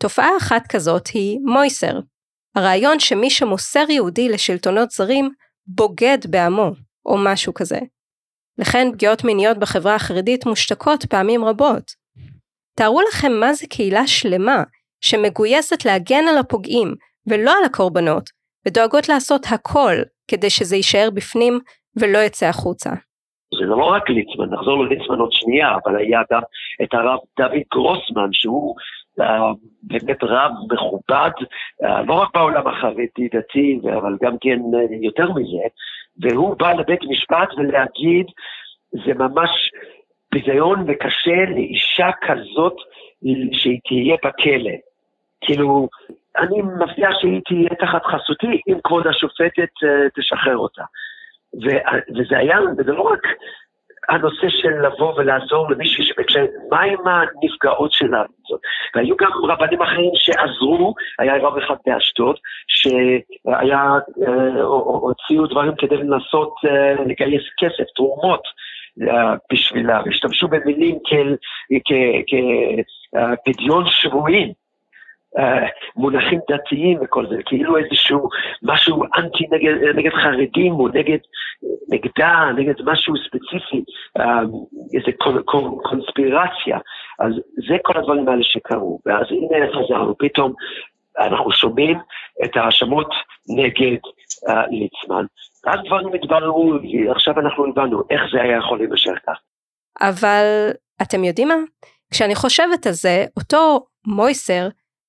תופעה 0.00 0.36
אחת 0.38 0.62
כזאת 0.68 1.08
היא 1.08 1.38
מויסר, 1.44 1.98
הרעיון 2.56 3.00
שמי 3.00 3.30
שמוסר 3.30 3.84
יהודי 3.88 4.28
לשלטונות 4.28 4.90
זרים, 4.90 5.30
בוגד 5.68 6.18
בעמו, 6.30 6.70
או 7.06 7.16
משהו 7.24 7.54
כזה. 7.54 7.78
לכן 8.58 8.88
פגיעות 8.92 9.24
מיניות 9.24 9.58
בחברה 9.58 9.94
החרדית 9.94 10.46
מושתקות 10.46 11.04
פעמים 11.04 11.44
רבות. 11.44 11.84
תארו 12.78 13.00
לכם 13.08 13.32
מה 13.40 13.52
זה 13.52 13.66
קהילה 13.66 14.06
שלמה 14.06 14.62
שמגויסת 15.00 15.84
להגן 15.84 16.24
על 16.30 16.38
הפוגעים 16.38 16.94
ולא 17.26 17.50
על 17.58 17.64
הקורבנות, 17.64 18.30
ודואגות 18.66 19.08
לעשות 19.08 19.42
הכל 19.52 19.94
כדי 20.30 20.50
שזה 20.50 20.76
יישאר 20.76 21.08
בפנים 21.14 21.58
ולא 22.00 22.18
יצא 22.18 22.46
החוצה. 22.46 22.90
זה 23.60 23.64
לא 23.64 23.84
רק 23.84 24.10
ליצמן, 24.10 24.54
נחזור 24.54 24.84
לליצמן 24.84 25.18
עוד 25.18 25.32
שנייה, 25.32 25.68
אבל 25.84 25.96
היה 25.96 26.20
גם 26.32 26.42
את 26.82 26.94
הרב 26.94 27.18
דוד 27.38 27.66
גרוסמן, 27.74 28.28
שהוא 28.32 28.76
באמת 29.82 30.22
רב 30.22 30.52
מכובד, 30.72 31.30
uh, 31.82 31.88
לא 32.06 32.14
רק 32.14 32.34
בעולם 32.34 32.66
החרדי 32.66 33.28
דתי, 33.34 33.80
אבל 33.98 34.16
גם 34.22 34.36
כן 34.40 34.58
uh, 34.58 34.94
יותר 35.02 35.32
מזה, 35.32 35.66
והוא 36.20 36.56
בא 36.58 36.72
לבית 36.72 37.00
משפט 37.10 37.48
ולהגיד, 37.56 38.26
זה 38.92 39.14
ממש 39.14 39.50
ביזיון 40.32 40.84
וקשה 40.88 41.44
לאישה 41.48 42.10
כזאת 42.22 42.76
שהיא 43.52 43.80
תהיה 43.88 44.16
בכלא. 44.24 44.76
כאילו, 45.40 45.88
אני 46.38 46.62
מבטיח 46.62 47.10
שהיא 47.20 47.40
תהיה 47.44 47.70
תחת 47.80 48.02
חסותי 48.04 48.60
אם 48.68 48.78
כבוד 48.84 49.06
השופטת 49.06 49.70
uh, 49.84 50.20
תשחרר 50.20 50.56
אותה. 50.56 50.82
וזה 52.16 52.38
היה, 52.38 52.56
וזה 52.78 52.92
לא 52.92 53.02
רק 53.02 53.26
הנושא 54.08 54.48
של 54.48 54.86
לבוא 54.86 55.14
ולעזור 55.16 55.70
למישהי 55.70 56.04
שבקשר, 56.04 56.44
מה 56.70 56.80
עם 56.80 56.98
הנפגעות 57.06 57.92
שלה? 57.92 58.22
והיו 58.94 59.16
גם 59.16 59.30
רבנים 59.48 59.82
אחרים 59.82 60.10
שעזרו, 60.14 60.94
היה 61.18 61.36
רב 61.36 61.56
אחד 61.56 61.74
באשדוד, 61.86 62.36
שהיה, 62.68 63.98
אה, 64.26 64.62
הוציאו 64.62 65.46
דברים 65.46 65.72
כדי 65.78 65.96
לנסות 65.96 66.54
אה, 66.66 67.04
לגייס 67.04 67.42
כסף, 67.58 67.84
תרומות. 67.96 68.42
אה, 69.08 69.34
בשבילה, 69.52 70.00
והשתמשו 70.04 70.48
במילים 70.48 70.98
כפדיון 73.44 73.84
שבויים, 73.86 74.52
מונחים 75.96 76.40
דתיים 76.50 76.98
וכל 77.02 77.26
זה, 77.28 77.36
כאילו 77.46 77.76
איזשהו 77.76 78.28
משהו 78.62 79.04
אנטי 79.16 79.44
נגד, 79.50 79.96
נגד 79.96 80.10
חרדים 80.10 80.72
או 80.72 80.88
נגד, 80.88 81.18
נגדה, 81.88 82.50
נגד 82.56 82.74
משהו 82.84 83.14
ספציפי, 83.16 83.84
אה, 84.20 84.40
איזה 84.94 85.12
קונ, 85.18 85.42
קונ, 85.42 85.78
קונספירציה. 85.82 86.78
אז 87.18 87.32
זה 87.68 87.76
כל 87.82 87.96
הדברים 87.96 88.28
האלה 88.28 88.42
שקרו. 88.42 89.00
ואז 89.06 89.26
הנה 89.30 89.66
חזרנו, 89.72 90.18
פתאום 90.18 90.52
אנחנו 91.18 91.52
שומעים 91.52 91.98
את 92.44 92.56
ההאשמות 92.56 93.08
נגד 93.56 93.98
uh, 94.48 94.52
ליצמן, 94.70 95.24
ואז 95.64 95.80
דברים 95.86 96.14
התבררו, 96.14 96.72
עכשיו 97.10 97.40
אנחנו 97.40 97.66
הבנו 97.66 98.02
איך 98.10 98.22
זה 98.32 98.42
היה 98.42 98.56
יכול 98.56 98.78
להימשך 98.78 99.12
כך. 99.26 99.38
אבל 100.00 100.70
אתם 101.02 101.24
יודעים 101.24 101.48
מה? 101.48 101.54
כשאני 102.10 102.34
חושבת 102.34 102.86
על 102.86 102.92
זה, 102.92 103.24
אותו 103.36 103.86
מויסר 104.06 104.68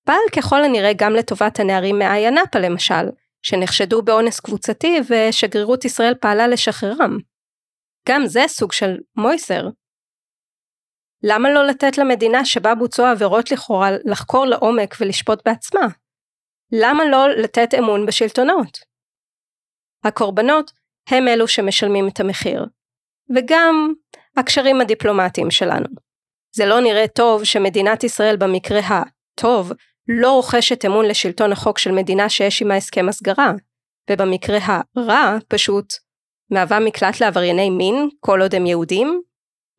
פעל 0.09 0.41
ככל 0.41 0.63
הנראה 0.63 0.91
גם 0.97 1.13
לטובת 1.13 1.59
הנערים 1.59 1.99
מאיה 1.99 2.31
נאפה 2.31 2.59
למשל, 2.59 3.05
שנחשדו 3.41 4.01
באונס 4.01 4.39
קבוצתי 4.39 4.99
ושגרירות 5.09 5.85
ישראל 5.85 6.13
פעלה 6.21 6.47
לשחררם. 6.47 7.17
גם 8.09 8.21
זה 8.25 8.41
סוג 8.47 8.71
של 8.71 8.97
מויסר. 9.15 9.63
למה 11.23 11.49
לא 11.49 11.67
לתת 11.67 11.97
למדינה 11.97 12.45
שבה 12.45 12.75
בוצעו 12.75 13.05
עבירות 13.05 13.51
לכאורה 13.51 13.89
לחקור 14.05 14.45
לעומק 14.45 14.95
ולשפוט 14.99 15.47
בעצמה? 15.47 15.87
למה 16.71 17.03
לא 17.11 17.29
לתת 17.29 17.73
אמון 17.79 18.05
בשלטונות? 18.05 18.77
הקורבנות 20.03 20.71
הם 21.09 21.27
אלו 21.27 21.47
שמשלמים 21.47 22.07
את 22.07 22.19
המחיר, 22.19 22.65
וגם 23.35 23.93
הקשרים 24.37 24.81
הדיפלומטיים 24.81 25.51
שלנו. 25.51 25.87
זה 26.55 26.65
לא 26.65 26.81
נראה 26.81 27.07
טוב 27.07 27.43
שמדינת 27.43 28.03
ישראל 28.03 28.37
במקרה 28.37 28.79
הטוב 28.79 29.71
לא 30.09 30.31
רוכשת 30.31 30.85
אמון 30.85 31.05
לשלטון 31.05 31.51
החוק 31.51 31.77
של 31.77 31.91
מדינה 31.91 32.29
שיש 32.29 32.61
עימה 32.61 32.75
הסכם 32.75 33.09
הסגרה, 33.09 33.51
ובמקרה 34.11 34.81
הרע 34.95 35.37
פשוט 35.47 35.93
מהווה 36.51 36.79
מקלט 36.79 37.21
לעברייני 37.21 37.69
מין 37.69 38.09
כל 38.19 38.41
עוד 38.41 38.55
הם 38.55 38.65
יהודים? 38.65 39.21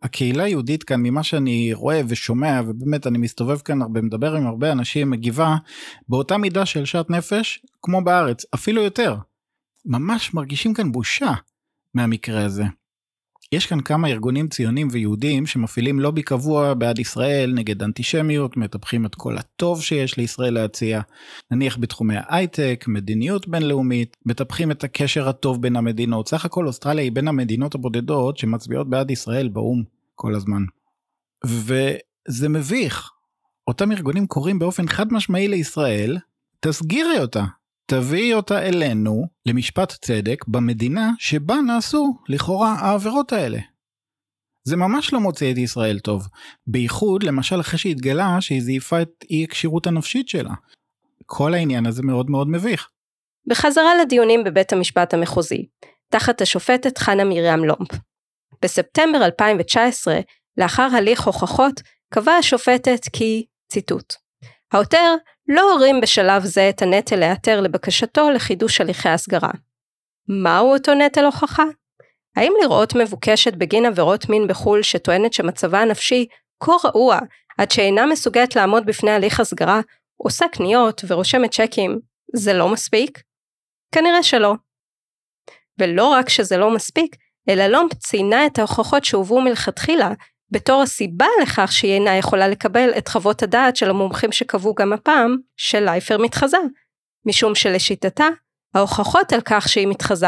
הקהילה 0.03 0.45
היהודית 0.45 0.83
כאן 0.83 1.01
ממה 1.03 1.23
שאני 1.23 1.71
רואה 1.75 2.01
ושומע 2.09 2.61
ובאמת 2.67 3.07
אני 3.07 3.19
מסתובב 3.19 3.59
כאן 3.59 3.83
הרבה 3.83 4.01
מדבר 4.01 4.35
עם 4.35 4.47
הרבה 4.47 4.73
אנשים 4.73 5.11
מגיבה 5.11 5.57
באותה 6.09 6.39
מידה 6.39 6.67
של 6.67 6.85
שאט 6.85 7.11
נפש 7.11 7.63
כמו 7.83 8.05
בארץ 8.05 8.45
אפילו 8.55 8.83
יותר. 8.83 9.17
ממש 9.85 10.35
מרגישים 10.35 10.75
כאן 10.75 10.93
בושה 10.93 11.33
מהמקרה 11.95 12.45
הזה. 12.45 12.65
יש 13.53 13.67
כאן 13.67 13.81
כמה 13.81 14.09
ארגונים 14.09 14.49
ציונים 14.49 14.89
ויהודיים 14.91 15.47
שמפעילים 15.47 16.01
לובי 16.01 16.23
קבוע 16.23 16.75
בעד 16.75 16.99
ישראל 16.99 17.53
נגד 17.55 17.83
אנטישמיות, 17.83 18.57
מטפחים 18.57 19.07
את 19.07 19.15
כל 19.15 19.39
הטוב 19.39 19.83
שיש 19.83 20.17
לישראל 20.17 20.55
להציע, 20.55 21.01
נניח 21.51 21.79
בתחומי 21.81 22.15
ההייטק, 22.17 22.85
מדיניות 22.89 23.49
בינלאומית, 23.49 24.17
מטפחים 24.27 24.71
את 24.71 24.85
הקשר 24.85 25.29
הטוב 25.29 25.63
בין 25.63 25.77
המדינות. 25.77 26.29
סך 26.29 26.45
הכל 26.45 26.67
אוסטרליה 26.67 27.05
היא 27.05 27.13
בין 27.13 27.29
המדינות 27.29 27.75
הבודדות 27.75 28.39
שמצביעות 28.39 28.91
בעד 28.91 29.11
ישראל 29.11 29.49
באו"ם 29.49 29.83
כל 30.15 30.35
הזמן. 30.35 30.63
וזה 31.45 32.49
מביך. 32.49 33.11
אותם 33.69 33.93
ארגונים 33.93 34.27
קוראים 34.27 34.59
באופן 34.59 34.89
חד 34.89 35.13
משמעי 35.13 35.49
לישראל, 35.49 36.19
תסגירי 36.61 37.19
אותה, 37.19 37.45
תביאי 37.91 38.35
אותה 38.35 38.63
אלינו 38.63 39.27
למשפט 39.47 39.93
צדק 39.93 40.45
במדינה 40.49 41.11
שבה 41.19 41.55
נעשו 41.67 42.15
לכאורה 42.29 42.73
העבירות 42.73 43.33
האלה. 43.33 43.59
זה 44.65 44.77
ממש 44.77 45.13
לא 45.13 45.21
מוצא 45.21 45.51
את 45.51 45.59
ישראל 45.59 45.99
טוב, 45.99 46.23
בייחוד 46.67 47.23
למשל 47.23 47.61
אחרי 47.61 47.79
שהתגלה 47.79 48.41
שהיא 48.41 48.63
זייפה 48.63 49.03
את 49.03 49.09
אי 49.31 49.45
הכשירות 49.45 49.87
הנפשית 49.87 50.29
שלה. 50.29 50.55
כל 51.27 51.55
העניין 51.55 51.87
הזה 51.87 52.03
מאוד 52.03 52.31
מאוד 52.31 52.49
מביך. 52.49 52.89
בחזרה 53.47 53.95
לדיונים 54.03 54.45
בבית 54.45 54.73
המשפט 54.73 55.15
המחוזי, 55.15 55.67
תחת 56.13 56.41
השופטת 56.41 56.99
חנה 56.99 57.25
מרים 57.25 57.65
לומפ. 57.65 57.89
בספטמבר 58.63 59.25
2019, 59.25 60.21
לאחר 60.57 60.89
הליך 60.97 61.27
הוכחות, 61.27 61.81
קבעה 62.15 62.39
השופטת 62.39 63.01
כי, 63.13 63.47
ציטוט, 63.73 64.15
העותר 64.73 65.15
לא 65.55 65.73
הורים 65.73 66.01
בשלב 66.01 66.45
זה 66.45 66.69
את 66.69 66.83
הנטל 66.83 67.17
להיעתר 67.17 67.61
לבקשתו 67.61 68.31
לחידוש 68.31 68.81
הליכי 68.81 69.09
הסגרה. 69.09 69.51
מהו 70.29 70.73
אותו 70.73 70.95
נטל 70.95 71.25
הוכחה? 71.25 71.63
האם 72.37 72.53
לראות 72.63 72.95
מבוקשת 72.95 73.55
בגין 73.55 73.87
עבירות 73.87 74.29
מין 74.29 74.47
בחו"ל 74.47 74.83
שטוענת 74.83 75.33
שמצבה 75.33 75.81
הנפשי 75.81 76.27
כה 76.63 76.73
רעוע 76.85 77.19
עד 77.59 77.71
שאינה 77.71 78.07
מסוגלת 78.07 78.57
לעמוד 78.57 78.87
בפני 78.87 79.11
הליך 79.11 79.41
הסגרה, 79.41 79.81
עושה 80.17 80.47
קניות 80.53 81.03
ורושמת 81.09 81.51
צ'קים, 81.55 81.99
זה 82.37 82.53
לא 82.53 82.69
מספיק? 82.69 83.23
כנראה 83.95 84.23
שלא. 84.23 84.55
ולא 85.79 86.09
רק 86.09 86.29
שזה 86.29 86.57
לא 86.57 86.75
מספיק, 86.75 87.17
אלא 87.49 87.67
לומפ 87.67 87.95
ציינה 87.95 88.47
את 88.47 88.59
ההוכחות 88.59 89.05
שהובאו 89.05 89.41
מלכתחילה 89.41 90.11
בתור 90.51 90.83
הסיבה 90.83 91.27
לכך 91.43 91.73
שהיא 91.73 91.93
אינה 91.93 92.17
יכולה 92.17 92.49
לקבל 92.49 92.91
את 92.99 93.09
חוות 93.09 93.43
הדעת 93.43 93.77
של 93.77 93.91
המומחים 93.91 94.33
שקבעו 94.33 94.75
גם 94.75 94.93
הפעם 94.93 95.37
שלייפר 95.57 96.19
מתחזה, 96.19 96.59
משום 97.27 97.55
שלשיטתה, 97.55 98.29
ההוכחות 98.75 99.33
על 99.33 99.41
כך 99.45 99.69
שהיא 99.69 99.87
מתחזה 99.87 100.27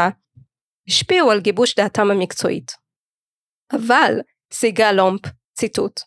השפיעו 0.87 1.31
על 1.31 1.39
גיבוש 1.39 1.75
דעתם 1.75 2.11
המקצועית. 2.11 2.71
אבל, 3.73 4.19
סיגה 4.53 4.91
לומפ, 4.91 5.21
ציטוט, 5.53 6.01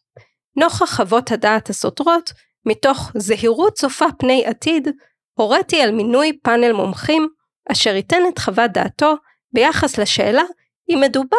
נוכח 0.57 0.97
חוות 0.97 1.33
הדעת 1.33 1.71
הסותרות, 1.71 2.33
מתוך 2.67 3.13
זהירות 3.17 3.73
צופה 3.73 4.07
פני 4.19 4.47
עתיד, 4.47 4.89
הוריתי 5.35 5.83
על 5.83 5.93
מינוי 5.93 6.39
פאנל 6.43 6.73
מומחים 6.73 7.29
אשר 7.73 7.95
ייתן 7.95 8.23
את 8.29 8.39
חוות 8.39 8.71
דעתו 8.71 9.15
ביחס 9.53 9.99
לשאלה 9.99 10.43
אם 10.91 11.01
מדובר 11.01 11.37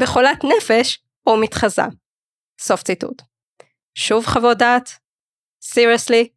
בחולת 0.00 0.44
נפש 0.44 0.98
או 1.26 1.36
מתחזה. 1.36 1.82
סוף 2.60 2.82
ציטוט. 2.82 3.22
שוב 3.94 4.26
חוות 4.26 4.58
דעת? 4.58 4.90
סיריוסלי? 5.62 6.28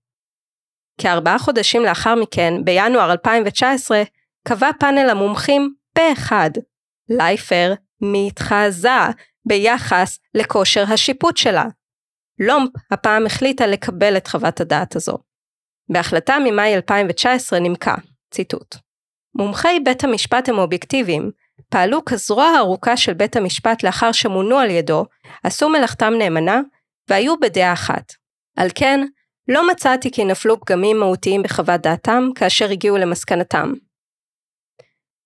כארבעה 1.01 1.39
חודשים 1.39 1.83
לאחר 1.83 2.15
מכן, 2.15 2.53
בינואר 2.63 3.11
2019, 3.11 4.03
קבע 4.47 4.69
פאנל 4.79 5.09
המומחים 5.09 5.73
פה 5.93 6.13
אחד, 6.13 6.49
לייפר 7.09 7.73
מתחזה 8.01 8.89
ביחס 9.45 10.19
לכושר 10.33 10.83
השיפוט 10.93 11.37
שלה. 11.37 11.65
לומפ 12.39 12.69
הפעם 12.91 13.25
החליטה 13.25 13.67
לקבל 13.67 14.17
את 14.17 14.27
חוות 14.27 14.61
הדעת 14.61 14.95
הזו. 14.95 15.17
בהחלטה 15.89 16.35
ממאי 16.45 16.75
2019 16.75 17.59
נמקה, 17.59 17.95
ציטוט: 18.31 18.75
מומחי 19.35 19.79
בית 19.85 20.03
המשפט 20.03 20.49
הם 20.49 20.57
אובייקטיביים, 20.57 21.31
פעלו 21.69 22.05
כזרוע 22.05 22.45
הארוכה 22.45 22.97
של 22.97 23.13
בית 23.13 23.35
המשפט 23.35 23.83
לאחר 23.83 24.11
שמונו 24.11 24.57
על 24.57 24.69
ידו, 24.69 25.05
עשו 25.43 25.69
מלאכתם 25.69 26.13
נאמנה, 26.17 26.61
והיו 27.09 27.39
בדעה 27.39 27.73
אחת. 27.73 28.13
על 28.57 28.69
כן, 28.75 28.99
לא 29.47 29.67
מצאתי 29.67 30.11
כי 30.11 30.25
נפלו 30.25 30.59
פגמים 30.59 30.99
מהותיים 30.99 31.43
בחוות 31.43 31.81
דעתם 31.81 32.29
כאשר 32.35 32.69
הגיעו 32.69 32.97
למסקנתם. 32.97 33.73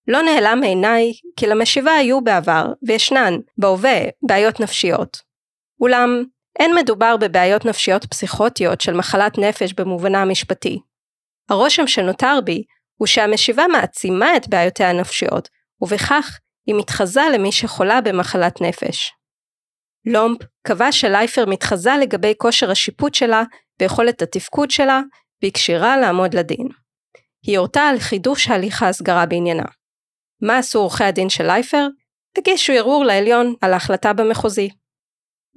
לא 0.08 0.22
נעלם 0.22 0.60
מעיניי 0.60 1.12
כי 1.36 1.48
למשיבה 1.48 1.92
היו 1.92 2.22
בעבר, 2.22 2.66
וישנן, 2.88 3.34
בהווה, 3.58 4.00
בעיות 4.22 4.60
נפשיות. 4.60 5.18
אולם, 5.82 6.24
אין 6.60 6.76
מדובר 6.76 7.18
בבעיות 7.18 7.66
נפשיות 7.66 8.06
פסיכוטיות 8.06 8.82
של 8.82 8.94
מחלת 8.94 9.38
נפש 9.38 9.74
במובנה 9.74 10.22
המשפטי. 10.22 10.80
הרושם 11.50 11.88
שנותר 11.88 12.40
בי 12.46 12.63
הוא 12.98 13.08
שהמשיבה 13.08 13.68
מעצימה 13.68 14.36
את 14.38 14.48
בעיותיה 14.48 14.90
הנפשיות, 14.90 15.50
ובכך 15.82 16.40
היא 16.68 16.76
מתחזה 16.76 17.22
למי 17.34 17.52
שחולה 17.52 18.02
במחלת 18.02 18.62
נפש. 18.62 19.13
לומפ 20.06 20.38
קבע 20.68 20.92
שלייפר 20.92 21.46
מתחזה 21.46 21.92
לגבי 22.02 22.34
כושר 22.38 22.72
השיפוט 22.72 23.13
שלה 23.13 23.44
ויכולת 23.80 24.22
התפקוד 24.22 24.72
שלה, 24.72 25.02
והיא 25.42 25.54
כשירה 25.54 25.98
לעמוד 25.98 26.34
לדין. 26.34 26.68
היא 27.46 27.58
הורתה 27.58 27.82
על 27.82 28.00
חידוש 28.00 28.48
הליך 28.48 28.84
ההסגרה 28.84 29.26
בעניינה. 29.26 29.66
מה 30.42 30.58
עשו 30.58 30.80
עורכי 30.80 31.04
הדין 31.04 31.30
של 31.30 31.44
לייפר? 31.48 31.88
הגישו 32.38 32.74
ערעור 32.74 33.06
לעליון 33.06 33.54
על 33.62 33.74
ההחלטה 33.74 34.13
במחוזי. 34.13 34.70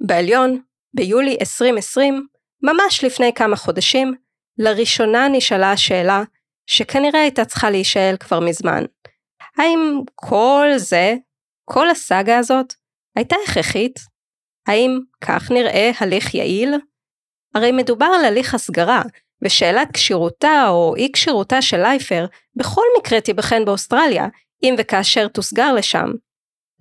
בעליון, 0.07 0.61
ביולי 0.93 1.37
2020, 1.41 2.27
ממש 2.63 3.03
לפני 3.03 3.33
כמה 3.33 3.55
חודשים, 3.55 4.13
לראשונה 4.57 5.27
נשאלה 5.27 5.71
השאלה, 5.71 6.23
שכנראה 6.65 7.21
הייתה 7.21 7.45
צריכה 7.45 7.69
להישאל 7.69 8.15
כבר 8.19 8.39
מזמן. 8.39 8.83
האם 9.57 10.01
כל 10.15 10.67
זה, 10.77 11.15
כל 11.65 11.89
הסאגה 11.89 12.37
הזאת, 12.37 12.73
הייתה 13.15 13.35
הכרחית? 13.47 13.99
האם 14.67 14.99
כך 15.21 15.51
נראה 15.51 15.91
הליך 15.99 16.33
יעיל? 16.33 16.75
הרי 17.55 17.71
מדובר 17.71 18.05
על 18.05 18.25
הליך 18.25 18.53
הסגרה, 18.53 19.01
ושאלת 19.41 19.87
כשירותה 19.93 20.65
או 20.67 20.95
אי 20.95 21.11
כשירותה 21.13 21.61
של 21.61 21.77
לייפר 21.77 22.25
בכל 22.55 22.85
מקרה 22.99 23.21
תיבחן 23.21 23.65
באוסטרליה, 23.65 24.27
אם 24.63 24.75
וכאשר 24.77 25.27
תוסגר 25.27 25.73
לשם. 25.73 26.11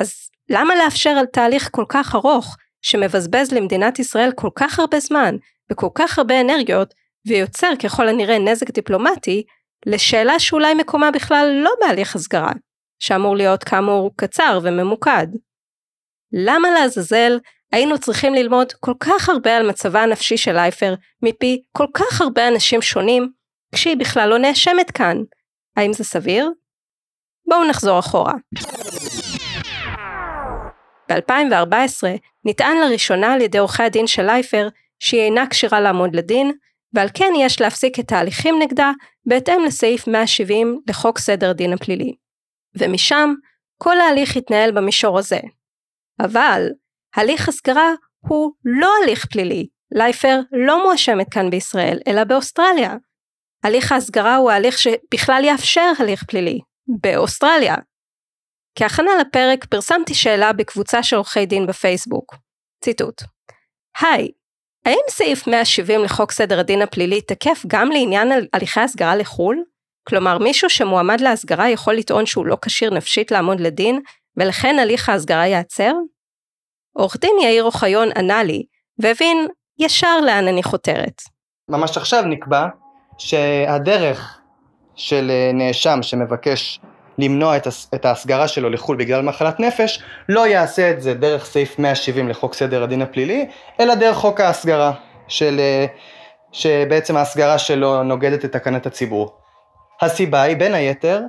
אז 0.01 0.31
למה 0.51 0.77
לאפשר 0.77 1.11
על 1.11 1.27
תהליך 1.27 1.69
כל 1.73 1.85
כך 1.89 2.15
ארוך, 2.15 2.57
שמבזבז 2.83 3.53
למדינת 3.53 3.99
ישראל 3.99 4.33
כל 4.37 4.51
כך 4.55 4.79
הרבה 4.79 5.01
זמן 5.01 5.37
וכל 5.73 5.89
כך 5.95 6.19
הרבה 6.19 6.41
אנרגיות, 6.41 6.95
ויוצר 7.27 7.71
ככל 7.83 8.09
הנראה 8.09 8.39
נזק 8.39 8.71
דיפלומטי, 8.71 9.45
לשאלה 9.87 10.39
שאולי 10.39 10.75
מקומה 10.75 11.11
בכלל 11.11 11.61
לא 11.65 11.71
בהליך 11.81 12.17
הסגרה, 12.17 12.53
שאמור 12.99 13.37
להיות 13.37 13.65
כאמור 13.65 14.11
קצר 14.17 14.59
וממוקד. 14.63 15.27
למה 16.33 16.71
לעזאזל 16.71 17.39
היינו 17.73 17.99
צריכים 17.99 18.35
ללמוד 18.35 18.73
כל 18.73 18.95
כך 19.01 19.29
הרבה 19.29 19.57
על 19.57 19.69
מצבה 19.69 20.03
הנפשי 20.03 20.37
של 20.37 20.53
לייפר 20.53 20.95
מפי 21.23 21.63
כל 21.77 21.87
כך 21.95 22.21
הרבה 22.21 22.49
אנשים 22.49 22.83
שונים, 22.83 23.33
כשהיא 23.75 23.97
בכלל 23.97 24.29
לא 24.29 24.39
נאשמת 24.39 24.91
כאן? 24.91 25.17
האם 25.77 25.93
זה 25.93 26.05
סביר? 26.05 26.51
בואו 27.49 27.69
נחזור 27.69 27.99
אחורה. 27.99 28.35
ב-2014 31.09 32.07
נטען 32.45 32.77
לראשונה 32.79 33.33
על 33.33 33.41
ידי 33.41 33.59
עורכי 33.59 33.83
הדין 33.83 34.07
של 34.07 34.23
לייפר 34.23 34.69
שהיא 34.99 35.21
אינה 35.21 35.47
כשירה 35.51 35.81
לעמוד 35.81 36.17
לדין, 36.17 36.53
ועל 36.95 37.09
כן 37.15 37.33
יש 37.39 37.61
להפסיק 37.61 38.01
את 38.01 38.13
ההליכים 38.13 38.55
נגדה 38.63 38.91
בהתאם 39.27 39.65
לסעיף 39.67 40.09
170 40.09 40.81
לחוק 40.89 41.19
סדר 41.19 41.51
הדין 41.51 41.73
הפלילי. 41.73 42.13
ומשם, 42.79 43.35
כל 43.83 44.01
ההליך 44.01 44.37
התנהל 44.37 44.73
במישור 44.73 45.19
הזה. 45.19 45.41
אבל, 46.21 46.69
הליך 47.17 47.49
הסגרה 47.49 47.93
הוא 48.19 48.53
לא 48.65 48.91
הליך 49.03 49.27
פלילי. 49.27 49.67
לייפר 49.95 50.41
לא 50.67 50.83
מואשמת 50.83 51.27
כאן 51.31 51.51
בישראל, 51.51 51.99
אלא 52.07 52.25
באוסטרליה. 52.25 52.95
הליך 53.65 53.93
ההסגרה 53.93 54.37
הוא 54.37 54.51
ההליך 54.51 54.79
שבכלל 54.79 55.43
יאפשר 55.45 55.93
הליך 55.99 56.25
פלילי, 56.25 56.59
באוסטרליה. 57.01 57.75
כהכנה 58.79 59.11
לפרק 59.21 59.65
פרסמתי 59.65 60.15
שאלה 60.15 60.53
בקבוצה 60.53 61.03
של 61.03 61.17
עורכי 61.17 61.47
דין 61.47 61.67
בפייסבוק. 61.67 62.35
ציטוט: 62.85 63.23
היי, 64.01 64.29
האם 64.87 65.01
סעיף 65.11 65.47
170 65.47 66.05
לחוק 66.05 66.33
סדר 66.33 66.61
הדין 66.61 66.83
הפלילי 66.83 67.21
תקף 67.21 67.63
גם 67.67 67.91
לעניין 67.91 68.33
הליכי 68.53 68.81
הסגרה 68.81 69.17
לחו"ל? 69.17 69.65
כלומר, 70.09 70.39
מישהו 70.39 70.71
שמועמד 70.71 71.21
להסגרה 71.21 71.69
יכול 71.69 71.95
לטעון 71.95 72.27
שהוא 72.27 72.47
לא 72.47 72.57
כשיר 72.65 72.95
נפשית 72.95 73.31
לעמוד 73.31 73.61
לדין, 73.61 74.01
ולכן 74.37 74.79
הליך 74.79 75.09
ההסגרה 75.09 75.47
ייעצר? 75.47 75.93
עורך 76.93 77.17
דין 77.17 77.37
יאיר 77.43 77.65
אוחיון 77.65 78.09
ענה 78.17 78.43
לי, 78.43 78.63
והבין 78.99 79.49
ישר 79.79 80.21
לאן 80.21 80.49
אני 80.49 80.63
חותרת. 80.63 81.23
ממש 81.69 81.97
עכשיו 81.97 82.23
נקבע 82.23 82.67
שהדרך 83.19 84.41
של 84.97 85.31
אה, 85.31 85.51
נאשם 85.55 85.99
שמבקש 86.03 86.81
למנוע 87.21 87.57
את 87.95 88.05
ההסגרה 88.05 88.49
שלו 88.49 88.71
לחו"ל 88.71 88.97
בגלל 88.97 89.23
מחלת 89.23 89.61
נפש, 89.61 90.03
לא 90.29 90.47
יעשה 90.47 90.91
את 90.91 91.03
זה 91.03 91.15
דרך 91.15 91.45
סעיף 91.45 91.79
170 91.79 92.29
לחוק 92.29 92.55
סדר 92.55 92.83
הדין 92.83 93.03
הפלילי, 93.03 93.47
אלא 93.81 93.95
דרך 93.95 94.17
חוק 94.17 94.41
ההסגרה, 94.41 94.93
של, 95.29 95.61
אה, 95.61 95.87
שבעצם 96.53 97.17
ההסגרה 97.17 97.59
שלו 97.59 98.03
נוגדת 98.03 98.45
את 98.45 98.53
תקנת 98.53 98.87
הציבור. 98.87 99.37
הסיבה 100.01 100.43
היא 100.43 100.57
בין 100.57 100.75
היתר 100.75 101.21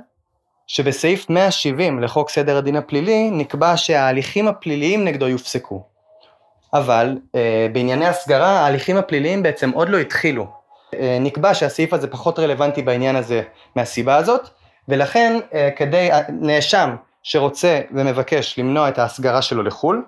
שבסעיף 0.68 1.30
170 1.30 2.04
לחוק 2.04 2.30
סדר 2.30 2.58
הדין 2.58 2.76
הפלילי 2.76 3.30
נקבע 3.32 3.78
שההליכים 3.78 4.48
הפליליים 4.48 5.06
נגדו 5.06 5.28
יופסקו. 5.28 5.84
אבל 6.74 7.18
אה, 7.36 7.68
בענייני 7.74 8.08
הסגרה 8.08 8.50
ההליכים 8.50 8.98
הפליליים 8.98 9.44
בעצם 9.44 9.70
עוד 9.70 9.90
לא 9.90 9.98
התחילו. 9.98 10.48
אה, 10.94 11.18
נקבע 11.22 11.54
שהסעיף 11.54 11.94
הזה 11.94 12.08
פחות 12.08 12.40
רלוונטי 12.40 12.82
בעניין 12.82 13.16
הזה 13.16 13.42
מהסיבה 13.76 14.16
הזאת, 14.16 14.50
ולכן 14.92 15.40
אה, 15.54 15.70
כדי, 15.76 16.10
נאשם 16.30 16.96
שרוצה 17.24 17.82
ומבקש 17.92 18.60
למנוע 18.60 18.90
את 18.90 18.98
ההסגרה 18.98 19.42
שלו 19.42 19.64
לחו"ל, 19.64 20.06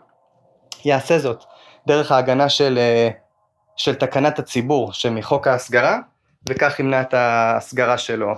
יעשה 0.86 1.20
זאת 1.20 1.44
דרך 1.88 2.12
ההגנה 2.12 2.50
של, 2.50 2.78
אה, 2.78 3.10
של 3.76 3.96
תקנת 3.96 4.40
הציבור 4.40 4.94
שמחוק 4.94 5.48
ההסגרה, 5.48 6.00
וכך 6.50 6.80
ימנע 6.80 7.02
את 7.02 7.14
ההסגרה 7.14 7.98
שלו. 7.98 8.34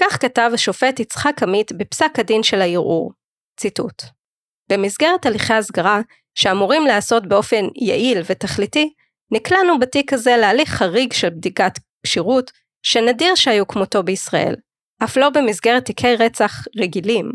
כך 0.00 0.22
כתב 0.22 0.50
השופט 0.54 1.00
יצחק 1.00 1.42
עמית 1.42 1.72
בפסק 1.72 2.18
הדין 2.18 2.42
של 2.42 2.60
הערעור. 2.60 3.12
ציטוט: 3.56 4.02
במסגרת 4.70 5.26
הליכי 5.26 5.54
הסגרה, 5.54 6.00
שאמורים 6.34 6.86
להיעשות 6.86 7.26
באופן 7.26 7.64
יעיל 7.76 8.22
ותכליתי, 8.26 8.92
נקלענו 9.30 9.78
בתיק 9.78 10.12
הזה 10.12 10.36
להליך 10.36 10.68
חריג 10.68 11.12
של 11.12 11.30
בדיקת 11.30 11.72
כשירות, 12.02 12.50
שנדיר 12.82 13.34
שהיו 13.34 13.68
כמותו 13.68 14.02
בישראל, 14.02 14.54
אף 15.04 15.16
לא 15.16 15.30
במסגרת 15.30 15.84
תיקי 15.84 16.16
רצח 16.16 16.64
רגילים. 16.76 17.32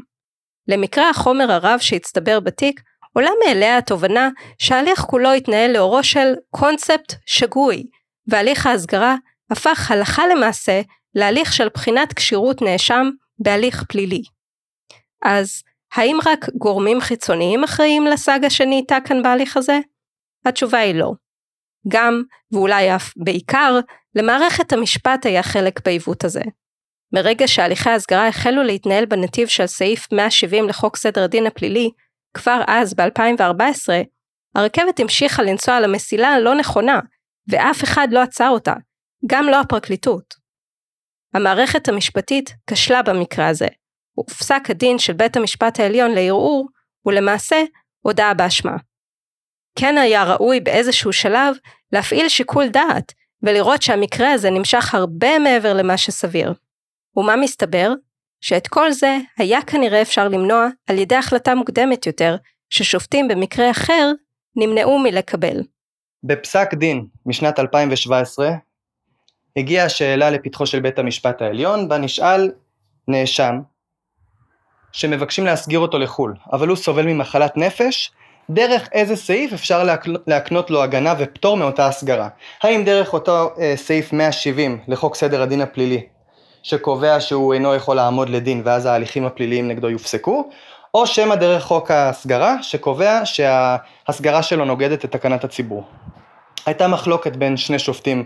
למקרה 0.67 1.09
החומר 1.09 1.51
הרב 1.51 1.79
שהצטבר 1.79 2.39
בתיק, 2.39 2.81
עולה 3.13 3.29
מאליה 3.45 3.77
התובנה 3.77 4.29
שההליך 4.57 4.99
כולו 4.99 5.31
התנהל 5.31 5.71
לאורו 5.71 6.03
של 6.03 6.33
קונספט 6.49 7.13
שגוי, 7.25 7.83
והליך 8.27 8.65
ההסגרה 8.65 9.15
הפך 9.49 9.91
הלכה 9.91 10.27
למעשה 10.27 10.81
להליך 11.15 11.53
של 11.53 11.69
בחינת 11.73 12.13
כשירות 12.13 12.61
נאשם 12.61 13.09
בהליך 13.39 13.83
פלילי. 13.89 14.21
אז 15.23 15.63
האם 15.93 16.17
רק 16.25 16.49
גורמים 16.57 17.01
חיצוניים 17.01 17.63
אחראים 17.63 18.05
לסאגה 18.05 18.49
שנהייתה 18.49 18.97
כאן 19.05 19.23
בהליך 19.23 19.57
הזה? 19.57 19.79
התשובה 20.45 20.79
היא 20.79 20.95
לא. 20.95 21.11
גם, 21.87 22.23
ואולי 22.51 22.95
אף 22.95 23.13
בעיקר, 23.15 23.79
למערכת 24.15 24.73
המשפט 24.73 25.25
היה 25.25 25.43
חלק 25.43 25.85
בעיוות 25.85 26.23
הזה. 26.23 26.41
מרגע 27.13 27.47
שהליכי 27.47 27.89
ההסגרה 27.89 28.27
החלו 28.27 28.63
להתנהל 28.63 29.05
בנתיב 29.05 29.47
של 29.47 29.67
סעיף 29.67 30.07
170 30.11 30.69
לחוק 30.69 30.97
סדר 30.97 31.23
הדין 31.23 31.47
הפלילי, 31.47 31.89
כבר 32.33 32.61
אז, 32.67 32.93
ב-2014, 32.93 33.89
הרכבת 34.55 34.99
המשיכה 34.99 35.43
לנסוע 35.43 35.75
על 35.75 35.83
המסילה 35.83 36.27
הלא 36.27 36.55
נכונה, 36.55 36.99
ואף 37.47 37.83
אחד 37.83 38.07
לא 38.11 38.19
עצר 38.19 38.49
אותה, 38.49 38.73
גם 39.27 39.45
לא 39.45 39.59
הפרקליטות. 39.59 40.33
המערכת 41.33 41.87
המשפטית 41.87 42.53
כשלה 42.67 43.01
במקרה 43.01 43.47
הזה, 43.47 43.67
ופסק 44.19 44.69
הדין 44.69 44.99
של 44.99 45.13
בית 45.13 45.37
המשפט 45.37 45.79
העליון 45.79 46.11
לערעור 46.11 46.69
הוא 47.01 47.13
למעשה 47.13 47.63
הודאה 48.01 48.33
באשמה. 48.33 48.75
כן 49.79 49.97
היה 49.97 50.23
ראוי 50.23 50.59
באיזשהו 50.59 51.13
שלב 51.13 51.55
להפעיל 51.91 52.29
שיקול 52.29 52.67
דעת 52.67 53.13
ולראות 53.43 53.81
שהמקרה 53.81 54.31
הזה 54.31 54.49
נמשך 54.49 54.95
הרבה 54.95 55.39
מעבר 55.39 55.73
למה 55.73 55.97
שסביר. 55.97 56.53
ומה 57.17 57.35
מסתבר? 57.35 57.93
שאת 58.41 58.67
כל 58.67 58.91
זה 58.91 59.17
היה 59.37 59.61
כנראה 59.61 60.01
אפשר 60.01 60.27
למנוע 60.27 60.67
על 60.87 60.99
ידי 60.99 61.15
החלטה 61.15 61.55
מוקדמת 61.55 62.07
יותר, 62.07 62.35
ששופטים 62.69 63.27
במקרה 63.27 63.71
אחר 63.71 64.11
נמנעו 64.55 64.99
מלקבל. 64.99 65.61
בפסק 66.23 66.73
דין 66.73 67.05
משנת 67.25 67.59
2017 67.59 68.51
הגיעה 69.57 69.85
השאלה 69.85 70.29
לפתחו 70.29 70.65
של 70.65 70.79
בית 70.79 70.99
המשפט 70.99 71.41
העליון, 71.41 71.89
בה 71.89 71.97
נשאל 71.97 72.51
נאשם 73.07 73.59
שמבקשים 74.91 75.45
להסגיר 75.45 75.79
אותו 75.79 75.99
לחו"ל, 75.99 76.33
אבל 76.53 76.67
הוא 76.67 76.77
סובל 76.77 77.05
ממחלת 77.05 77.57
נפש, 77.57 78.11
דרך 78.49 78.89
איזה 78.91 79.15
סעיף 79.15 79.53
אפשר 79.53 79.83
להקנות 80.27 80.69
לו 80.69 80.83
הגנה 80.83 81.13
ופטור 81.19 81.57
מאותה 81.57 81.87
הסגרה. 81.87 82.29
האם 82.63 82.83
דרך 82.83 83.13
אותו 83.13 83.49
אה, 83.59 83.73
סעיף 83.75 84.13
170 84.13 84.79
לחוק 84.87 85.15
סדר 85.15 85.41
הדין 85.41 85.61
הפלילי, 85.61 86.07
שקובע 86.63 87.19
שהוא 87.19 87.53
אינו 87.53 87.75
יכול 87.75 87.95
לעמוד 87.95 88.29
לדין 88.29 88.61
ואז 88.65 88.85
ההליכים 88.85 89.25
הפליליים 89.25 89.67
נגדו 89.67 89.89
יופסקו, 89.89 90.49
או 90.93 91.07
שמא 91.07 91.35
דרך 91.35 91.63
חוק 91.63 91.91
ההסגרה, 91.91 92.63
שקובע 92.63 93.21
שההסגרה 93.25 94.43
שלו 94.43 94.65
נוגדת 94.65 95.05
את 95.05 95.11
תקנת 95.11 95.43
הציבור. 95.43 95.83
הייתה 96.65 96.87
מחלוקת 96.87 97.35
בין 97.35 97.57
שני 97.57 97.79
שופטים 97.79 98.23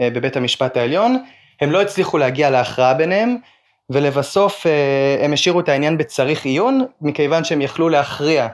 אה, 0.00 0.08
בבית 0.10 0.36
המשפט 0.36 0.76
העליון, 0.76 1.24
הם 1.60 1.70
לא 1.70 1.82
הצליחו 1.82 2.18
להגיע 2.18 2.50
להכרעה 2.50 2.94
ביניהם, 2.94 3.36
ולבסוף 3.90 4.66
אה, 4.66 5.24
הם 5.24 5.32
השאירו 5.32 5.60
את 5.60 5.68
העניין 5.68 5.98
בצריך 5.98 6.44
עיון, 6.44 6.84
מכיוון 7.00 7.44
שהם 7.44 7.60
יכלו 7.60 7.88
להכריע, 7.88 8.48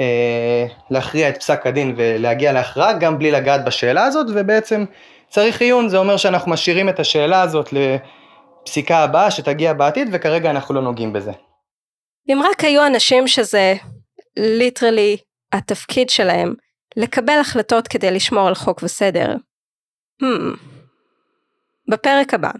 אה, 0.00 0.66
להכריע 0.90 1.28
את 1.28 1.38
פסק 1.38 1.66
הדין 1.66 1.94
ולהגיע 1.96 2.52
להכרעה 2.52 2.92
גם 2.92 3.18
בלי 3.18 3.30
לגעת 3.30 3.64
בשאלה 3.64 4.04
הזאת, 4.04 4.26
ובעצם 4.34 4.84
צריך 5.28 5.60
עיון 5.60 5.88
זה 5.88 5.98
אומר 5.98 6.16
שאנחנו 6.16 6.50
משאירים 6.50 6.88
את 6.88 7.00
השאלה 7.00 7.42
הזאת 7.42 7.72
לפסיקה 8.64 8.98
הבאה 8.98 9.30
שתגיע 9.30 9.72
בעתיד, 9.72 10.08
וכרגע 10.12 10.50
אנחנו 10.50 10.74
לא 10.74 10.82
נוגעים 10.82 11.12
בזה. 11.12 11.32
אם 12.28 12.40
רק 12.50 12.64
היו 12.64 12.86
אנשים 12.86 13.28
שזה 13.28 13.74
ליטרלי 14.36 15.16
התפקיד 15.52 16.10
שלהם, 16.10 16.54
לקבל 16.96 17.38
החלטות 17.40 17.88
כדי 17.88 18.10
לשמור 18.10 18.48
על 18.48 18.54
חוק 18.54 18.82
וסדר. 18.82 19.34
Hmm. 20.22 20.58
בפרק 21.88 22.34
הבא, 22.34 22.50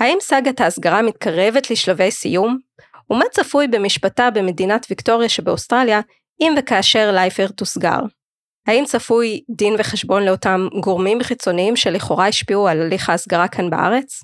האם 0.00 0.18
סאגת 0.20 0.60
ההסגרה 0.60 1.02
מתקרבת 1.02 1.70
לשלבי 1.70 2.10
סיום? 2.10 2.58
ומה 3.10 3.24
צפוי 3.30 3.68
במשפטה 3.68 4.30
במדינת 4.30 4.86
ויקטוריה 4.90 5.28
שבאוסטרליה 5.28 6.00
אם 6.40 6.54
וכאשר 6.58 7.10
לייפר 7.12 7.46
תוסגר? 7.48 8.00
האם 8.66 8.84
צפוי 8.86 9.44
דין 9.56 9.74
וחשבון 9.78 10.24
לאותם 10.24 10.60
גורמים 10.80 11.22
חיצוניים 11.22 11.76
שלכאורה 11.76 12.28
השפיעו 12.28 12.68
על 12.68 12.80
הליך 12.80 13.10
ההסגרה 13.10 13.48
כאן 13.48 13.70
בארץ? 13.70 14.22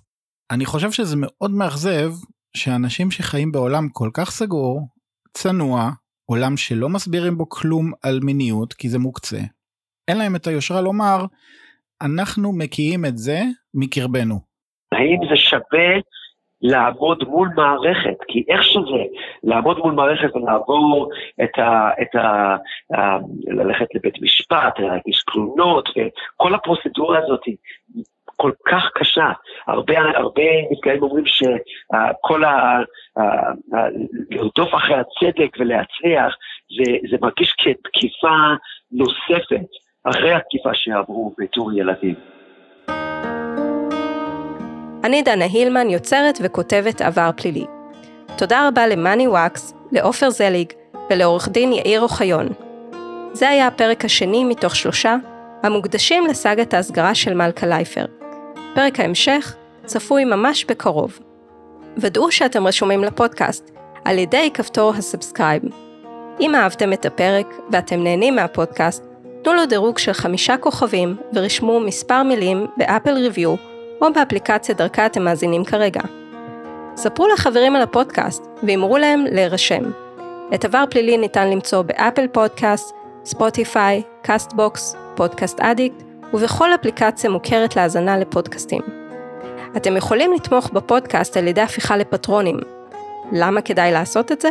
אני 0.50 0.64
חושב 0.64 0.90
שזה 0.90 1.16
מאוד 1.18 1.50
מאכזב 1.50 2.10
שאנשים 2.56 3.10
שחיים 3.10 3.52
בעולם 3.52 3.88
כל 3.92 4.10
כך 4.14 4.30
סגור, 4.30 4.80
צנוע, 5.32 5.90
עולם 6.26 6.56
שלא 6.56 6.88
מסבירים 6.88 7.38
בו 7.38 7.48
כלום 7.48 7.92
על 8.02 8.20
מיניות 8.22 8.72
כי 8.72 8.88
זה 8.88 8.98
מוקצה, 8.98 9.40
אין 10.08 10.18
להם 10.18 10.36
את 10.36 10.46
היושרה 10.46 10.80
לומר, 10.80 11.24
אנחנו 12.02 12.52
מקיאים 12.52 13.04
את 13.04 13.18
זה 13.18 13.38
מקרבנו. 13.74 14.34
האם 14.92 15.18
זה 15.30 15.36
שווה 15.36 16.00
לעמוד 16.62 17.24
מול 17.28 17.48
מערכת, 17.56 18.18
כי 18.28 18.44
איך 18.48 18.64
שזה, 18.64 19.04
לעמוד 19.42 19.78
מול 19.78 19.92
מערכת 19.92 20.36
ולעבור 20.36 21.10
את 21.44 21.58
ה... 21.58 21.90
את 22.02 22.14
ה, 22.14 22.56
ה 22.96 23.18
ללכת 23.46 23.86
לבית 23.94 24.22
משפט, 24.22 24.78
להגיש 24.78 25.24
תלונות, 25.32 25.88
וכל 25.88 26.54
הפרוצדורה 26.54 27.18
הזאת 27.18 27.40
כל 28.44 28.52
כך 28.70 28.90
קשה. 28.94 29.32
הרבה, 29.66 29.94
הרבה 30.16 30.42
נפגעים 30.70 31.02
אומרים 31.02 31.24
שכל 31.26 32.44
ה... 32.44 32.78
לרדוף 34.30 34.74
אחרי 34.74 34.96
הצדק 34.96 35.56
ולהצליח, 35.58 36.34
זה, 36.76 36.92
זה 37.10 37.16
מרגיש 37.20 37.54
כתקיפה 37.58 38.36
נוספת 38.92 39.68
אחרי 40.04 40.34
התקיפה 40.34 40.70
שעברו 40.74 41.34
בתור 41.38 41.72
ילדים. 41.72 42.14
אני 45.04 45.22
דנה 45.22 45.44
הילמן, 45.44 45.90
יוצרת 45.90 46.38
וכותבת 46.44 47.00
עבר 47.00 47.30
פלילי. 47.36 47.64
תודה 48.38 48.68
רבה 48.68 48.86
למאני 48.86 49.28
וואקס, 49.28 49.74
לעופר 49.92 50.30
זליג 50.30 50.72
ולעורך 51.10 51.48
דין 51.48 51.72
יאיר 51.72 52.00
אוחיון. 52.00 52.46
זה 53.32 53.48
היה 53.48 53.66
הפרק 53.66 54.04
השני 54.04 54.44
מתוך 54.44 54.76
שלושה, 54.76 55.16
המוקדשים 55.62 56.26
לסאגת 56.26 56.74
ההסגרה 56.74 57.14
של 57.14 57.34
מלכה 57.34 57.66
לייפר. 57.66 58.23
פרק 58.74 59.00
ההמשך 59.00 59.54
צפוי 59.84 60.24
ממש 60.24 60.64
בקרוב. 60.64 61.18
ודאו 61.96 62.32
שאתם 62.32 62.66
רשומים 62.66 63.04
לפודקאסט 63.04 63.70
על 64.04 64.18
ידי 64.18 64.50
כפתור 64.54 64.94
ה 64.94 65.00
subscribe. 65.00 65.62
אם 66.40 66.54
אהבתם 66.54 66.92
את 66.92 67.06
הפרק 67.06 67.46
ואתם 67.70 68.04
נהנים 68.04 68.36
מהפודקאסט, 68.36 69.04
תנו 69.42 69.54
לו 69.54 69.66
דירוג 69.66 69.98
של 69.98 70.12
חמישה 70.12 70.56
כוכבים 70.56 71.16
ורשמו 71.34 71.80
מספר 71.80 72.22
מילים 72.22 72.66
ב 72.76 72.82
Apple 72.82 73.10
Review 73.10 73.54
או 74.00 74.12
באפליקציה 74.12 74.74
דרכה 74.74 75.06
אתם 75.06 75.24
מאזינים 75.24 75.64
כרגע. 75.64 76.00
ספרו 76.96 77.28
לחברים 77.28 77.76
על 77.76 77.82
הפודקאסט 77.82 78.44
ואמרו 78.62 78.98
להם 78.98 79.24
להירשם. 79.30 79.82
את 80.54 80.64
עבר 80.64 80.84
פלילי 80.90 81.16
ניתן 81.16 81.50
למצוא 81.50 81.82
ב 81.82 81.89
Apple 81.89 82.26
Podcast, 82.28 82.94
ספוטיפיי, 83.24 84.02
Castbox, 84.22 84.96
Podcast 85.14 85.60
Addict 85.60 86.03
ובכל 86.34 86.74
אפליקציה 86.74 87.30
מוכרת 87.30 87.76
להאזנה 87.76 88.18
לפודקאסטים. 88.18 88.82
אתם 89.76 89.96
יכולים 89.96 90.32
לתמוך 90.32 90.70
בפודקאסט 90.72 91.36
על 91.36 91.48
ידי 91.48 91.60
הפיכה 91.60 91.96
לפטרונים. 91.96 92.56
למה 93.32 93.60
כדאי 93.60 93.92
לעשות 93.92 94.32
את 94.32 94.40
זה? 94.40 94.48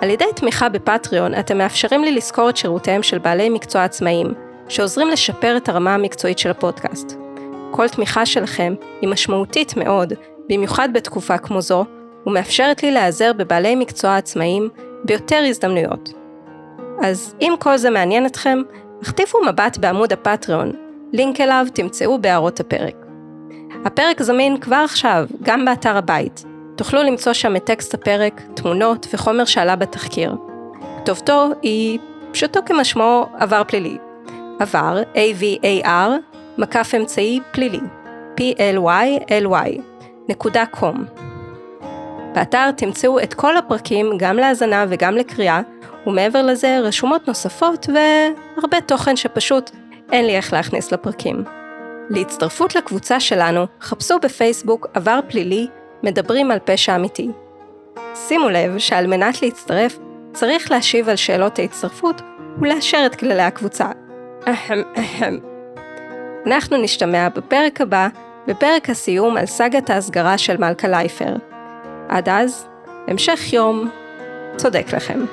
על 0.00 0.10
ידי 0.10 0.24
תמיכה 0.36 0.68
בפטריון 0.68 1.34
אתם 1.34 1.58
מאפשרים 1.58 2.04
לי 2.04 2.12
לשכור 2.12 2.50
את 2.50 2.56
שירותיהם 2.56 3.02
של 3.02 3.18
בעלי 3.18 3.48
מקצוע 3.48 3.84
עצמאיים, 3.84 4.34
שעוזרים 4.68 5.08
לשפר 5.08 5.56
את 5.56 5.68
הרמה 5.68 5.94
המקצועית 5.94 6.38
של 6.38 6.50
הפודקאסט. 6.50 7.18
כל 7.70 7.88
תמיכה 7.88 8.26
שלכם 8.26 8.74
היא 9.00 9.08
משמעותית 9.08 9.76
מאוד, 9.76 10.12
במיוחד 10.48 10.88
בתקופה 10.92 11.38
כמו 11.38 11.60
זו, 11.60 11.84
ומאפשרת 12.26 12.82
לי 12.82 12.90
להיעזר 12.90 13.32
בבעלי 13.32 13.76
מקצוע 13.76 14.16
עצמאיים 14.16 14.68
ביותר 15.04 15.44
הזדמנויות. 15.48 16.12
אז 17.02 17.34
אם 17.40 17.54
כל 17.58 17.76
זה 17.76 17.90
מעניין 17.90 18.26
אתכם, 18.26 18.58
החטיפו 19.02 19.38
מבט 19.44 19.78
בעמוד 19.78 20.12
הפטריון, 20.12 20.83
לינק 21.14 21.40
אליו 21.40 21.66
תמצאו 21.74 22.18
בהערות 22.18 22.60
הפרק. 22.60 22.94
הפרק 23.84 24.22
זמין 24.22 24.60
כבר 24.60 24.82
עכשיו, 24.84 25.26
גם 25.42 25.64
באתר 25.64 25.96
הבית. 25.96 26.44
תוכלו 26.76 27.02
למצוא 27.02 27.32
שם 27.32 27.56
את 27.56 27.64
טקסט 27.64 27.94
הפרק, 27.94 28.42
תמונות 28.54 29.06
וחומר 29.12 29.44
שעלה 29.44 29.76
בתחקיר. 29.76 30.34
כתובתו 31.02 31.48
היא, 31.62 31.98
פשוטו 32.32 32.60
כמשמעו, 32.66 33.26
עבר 33.38 33.62
פלילי. 33.64 33.98
עבר, 34.60 35.02
A-V-A-R, 35.14 36.10
מקף 36.58 36.92
אמצעי 36.96 37.40
פלילי, 37.52 37.80
P-L-Y-L-Y, 38.40 39.80
נקודה 40.28 40.66
קום. 40.66 41.04
באתר 42.34 42.70
תמצאו 42.70 43.20
את 43.20 43.34
כל 43.34 43.56
הפרקים 43.56 44.12
גם 44.18 44.36
להאזנה 44.36 44.84
וגם 44.88 45.14
לקריאה, 45.14 45.60
ומעבר 46.06 46.42
לזה 46.42 46.78
רשומות 46.82 47.28
נוספות 47.28 47.86
והרבה 47.88 48.80
תוכן 48.80 49.16
שפשוט 49.16 49.70
אין 50.12 50.26
לי 50.26 50.36
איך 50.36 50.52
להכניס 50.52 50.92
לפרקים. 50.92 51.44
להצטרפות 52.10 52.74
לקבוצה 52.74 53.20
שלנו, 53.20 53.66
חפשו 53.80 54.18
בפייסבוק 54.22 54.86
עבר 54.94 55.20
פלילי, 55.28 55.66
מדברים 56.02 56.50
על 56.50 56.58
פשע 56.64 56.96
אמיתי. 56.96 57.30
שימו 58.14 58.48
לב 58.48 58.78
שעל 58.78 59.06
מנת 59.06 59.42
להצטרף, 59.42 59.98
צריך 60.32 60.70
להשיב 60.70 61.08
על 61.08 61.16
שאלות 61.16 61.58
ההצטרפות 61.58 62.22
ולאשר 62.60 63.02
את 63.06 63.14
כללי 63.14 63.42
הקבוצה. 63.42 63.86
אהם 64.48 64.82
אהם. 64.98 65.38
אנחנו 66.46 66.76
נשתמע 66.76 67.28
בפרק 67.28 67.80
הבא, 67.80 68.08
בפרק 68.46 68.90
הסיום 68.90 69.36
על 69.36 69.46
סאגת 69.46 69.90
ההסגרה 69.90 70.38
של 70.38 70.56
מלכה 70.56 70.88
לייפר. 70.88 71.34
עד 72.08 72.28
אז, 72.28 72.66
המשך 73.08 73.52
יום 73.52 73.90
צודק 74.56 74.86
לכם. 74.92 75.24